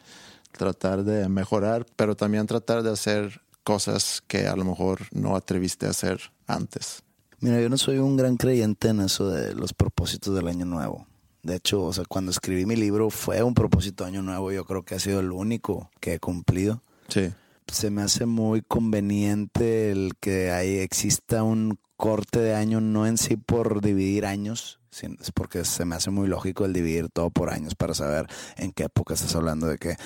[0.52, 5.86] tratar de mejorar, pero también tratar de hacer cosas que a lo mejor no atreviste
[5.86, 7.02] a hacer antes.
[7.40, 11.06] Mira, yo no soy un gran creyente en eso de los propósitos del año nuevo.
[11.42, 14.50] De hecho, o sea, cuando escribí mi libro fue un propósito de año nuevo.
[14.50, 16.82] Yo creo que ha sido el único que he cumplido.
[17.08, 17.32] Sí.
[17.66, 23.18] Se me hace muy conveniente el que ahí exista un corte de año, no en
[23.18, 27.50] sí por dividir años, es porque se me hace muy lógico el dividir todo por
[27.50, 28.26] años para saber
[28.56, 29.96] en qué época estás hablando de qué.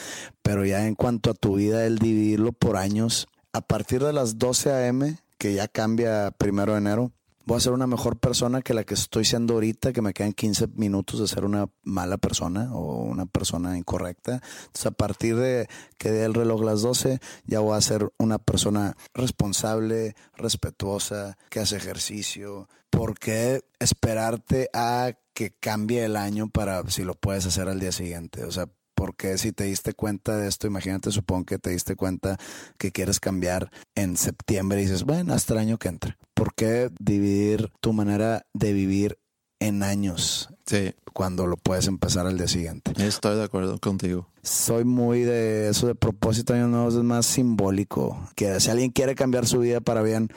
[0.42, 4.38] Pero ya en cuanto a tu vida, el dividirlo por años, a partir de las
[4.38, 7.12] 12 a.m., que ya cambia primero de enero,
[7.48, 10.34] voy a ser una mejor persona que la que estoy siendo ahorita, que me quedan
[10.34, 14.42] 15 minutos de ser una mala persona o una persona incorrecta.
[14.66, 18.36] Entonces, a partir de que dé el reloj las 12, ya voy a ser una
[18.36, 22.68] persona responsable, respetuosa, que hace ejercicio.
[22.90, 27.92] ¿Por qué esperarte a que cambie el año para si lo puedes hacer al día
[27.92, 28.44] siguiente?
[28.44, 28.68] O sea,
[28.98, 32.36] Porque si te diste cuenta de esto, imagínate, supongo que te diste cuenta
[32.78, 36.18] que quieres cambiar en septiembre y dices, bueno, hasta el año que entra.
[36.34, 39.16] ¿Por qué dividir tu manera de vivir
[39.60, 42.92] en años Sí, cuando lo puedes empezar al día siguiente?
[42.98, 44.28] estoy de acuerdo contigo.
[44.42, 48.28] Soy muy de eso de propósito de año nuevo, es más simbólico.
[48.34, 50.28] Que si alguien quiere cambiar su vida para bien,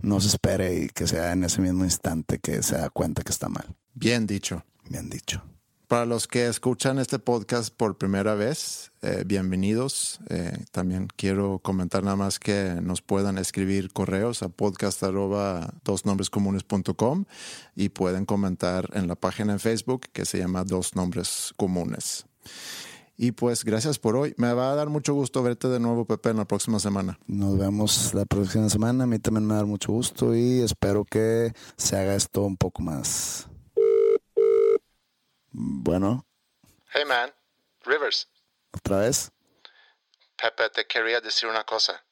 [0.00, 3.30] no se espere y que sea en ese mismo instante que se da cuenta que
[3.30, 3.76] está mal.
[3.94, 4.64] Bien dicho.
[4.88, 5.44] Bien dicho.
[5.90, 10.20] Para los que escuchan este podcast por primera vez, eh, bienvenidos.
[10.28, 17.24] Eh, también quiero comentar nada más que nos puedan escribir correos a podcast arroba dosnombrescomunes.com
[17.74, 22.24] y pueden comentar en la página en Facebook que se llama Dos Nombres Comunes.
[23.16, 24.32] Y pues gracias por hoy.
[24.36, 27.18] Me va a dar mucho gusto verte de nuevo, Pepe, en la próxima semana.
[27.26, 29.02] Nos vemos la próxima semana.
[29.02, 32.44] A mí también me va a dar mucho gusto y espero que se haga esto
[32.44, 33.49] un poco más.
[35.52, 36.24] Bueno,
[36.92, 37.32] Hey man,
[37.84, 38.28] Rivers,
[38.72, 39.30] otra vez.
[40.36, 42.04] Pepe, te quería decir una cosa.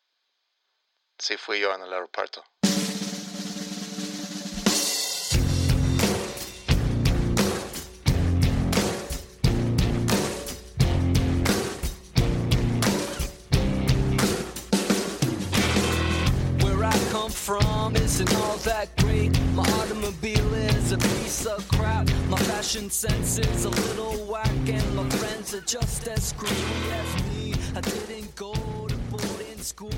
[1.18, 2.44] Sí fui yo en el aeropuerto.
[17.48, 19.30] From isn't all that great.
[19.54, 22.06] My automobile is a piece of crap.
[22.28, 27.10] My fashion sense is a little whack, and my friends are just as screwy as
[27.24, 27.54] me.
[27.74, 29.97] I didn't go to boarding schools.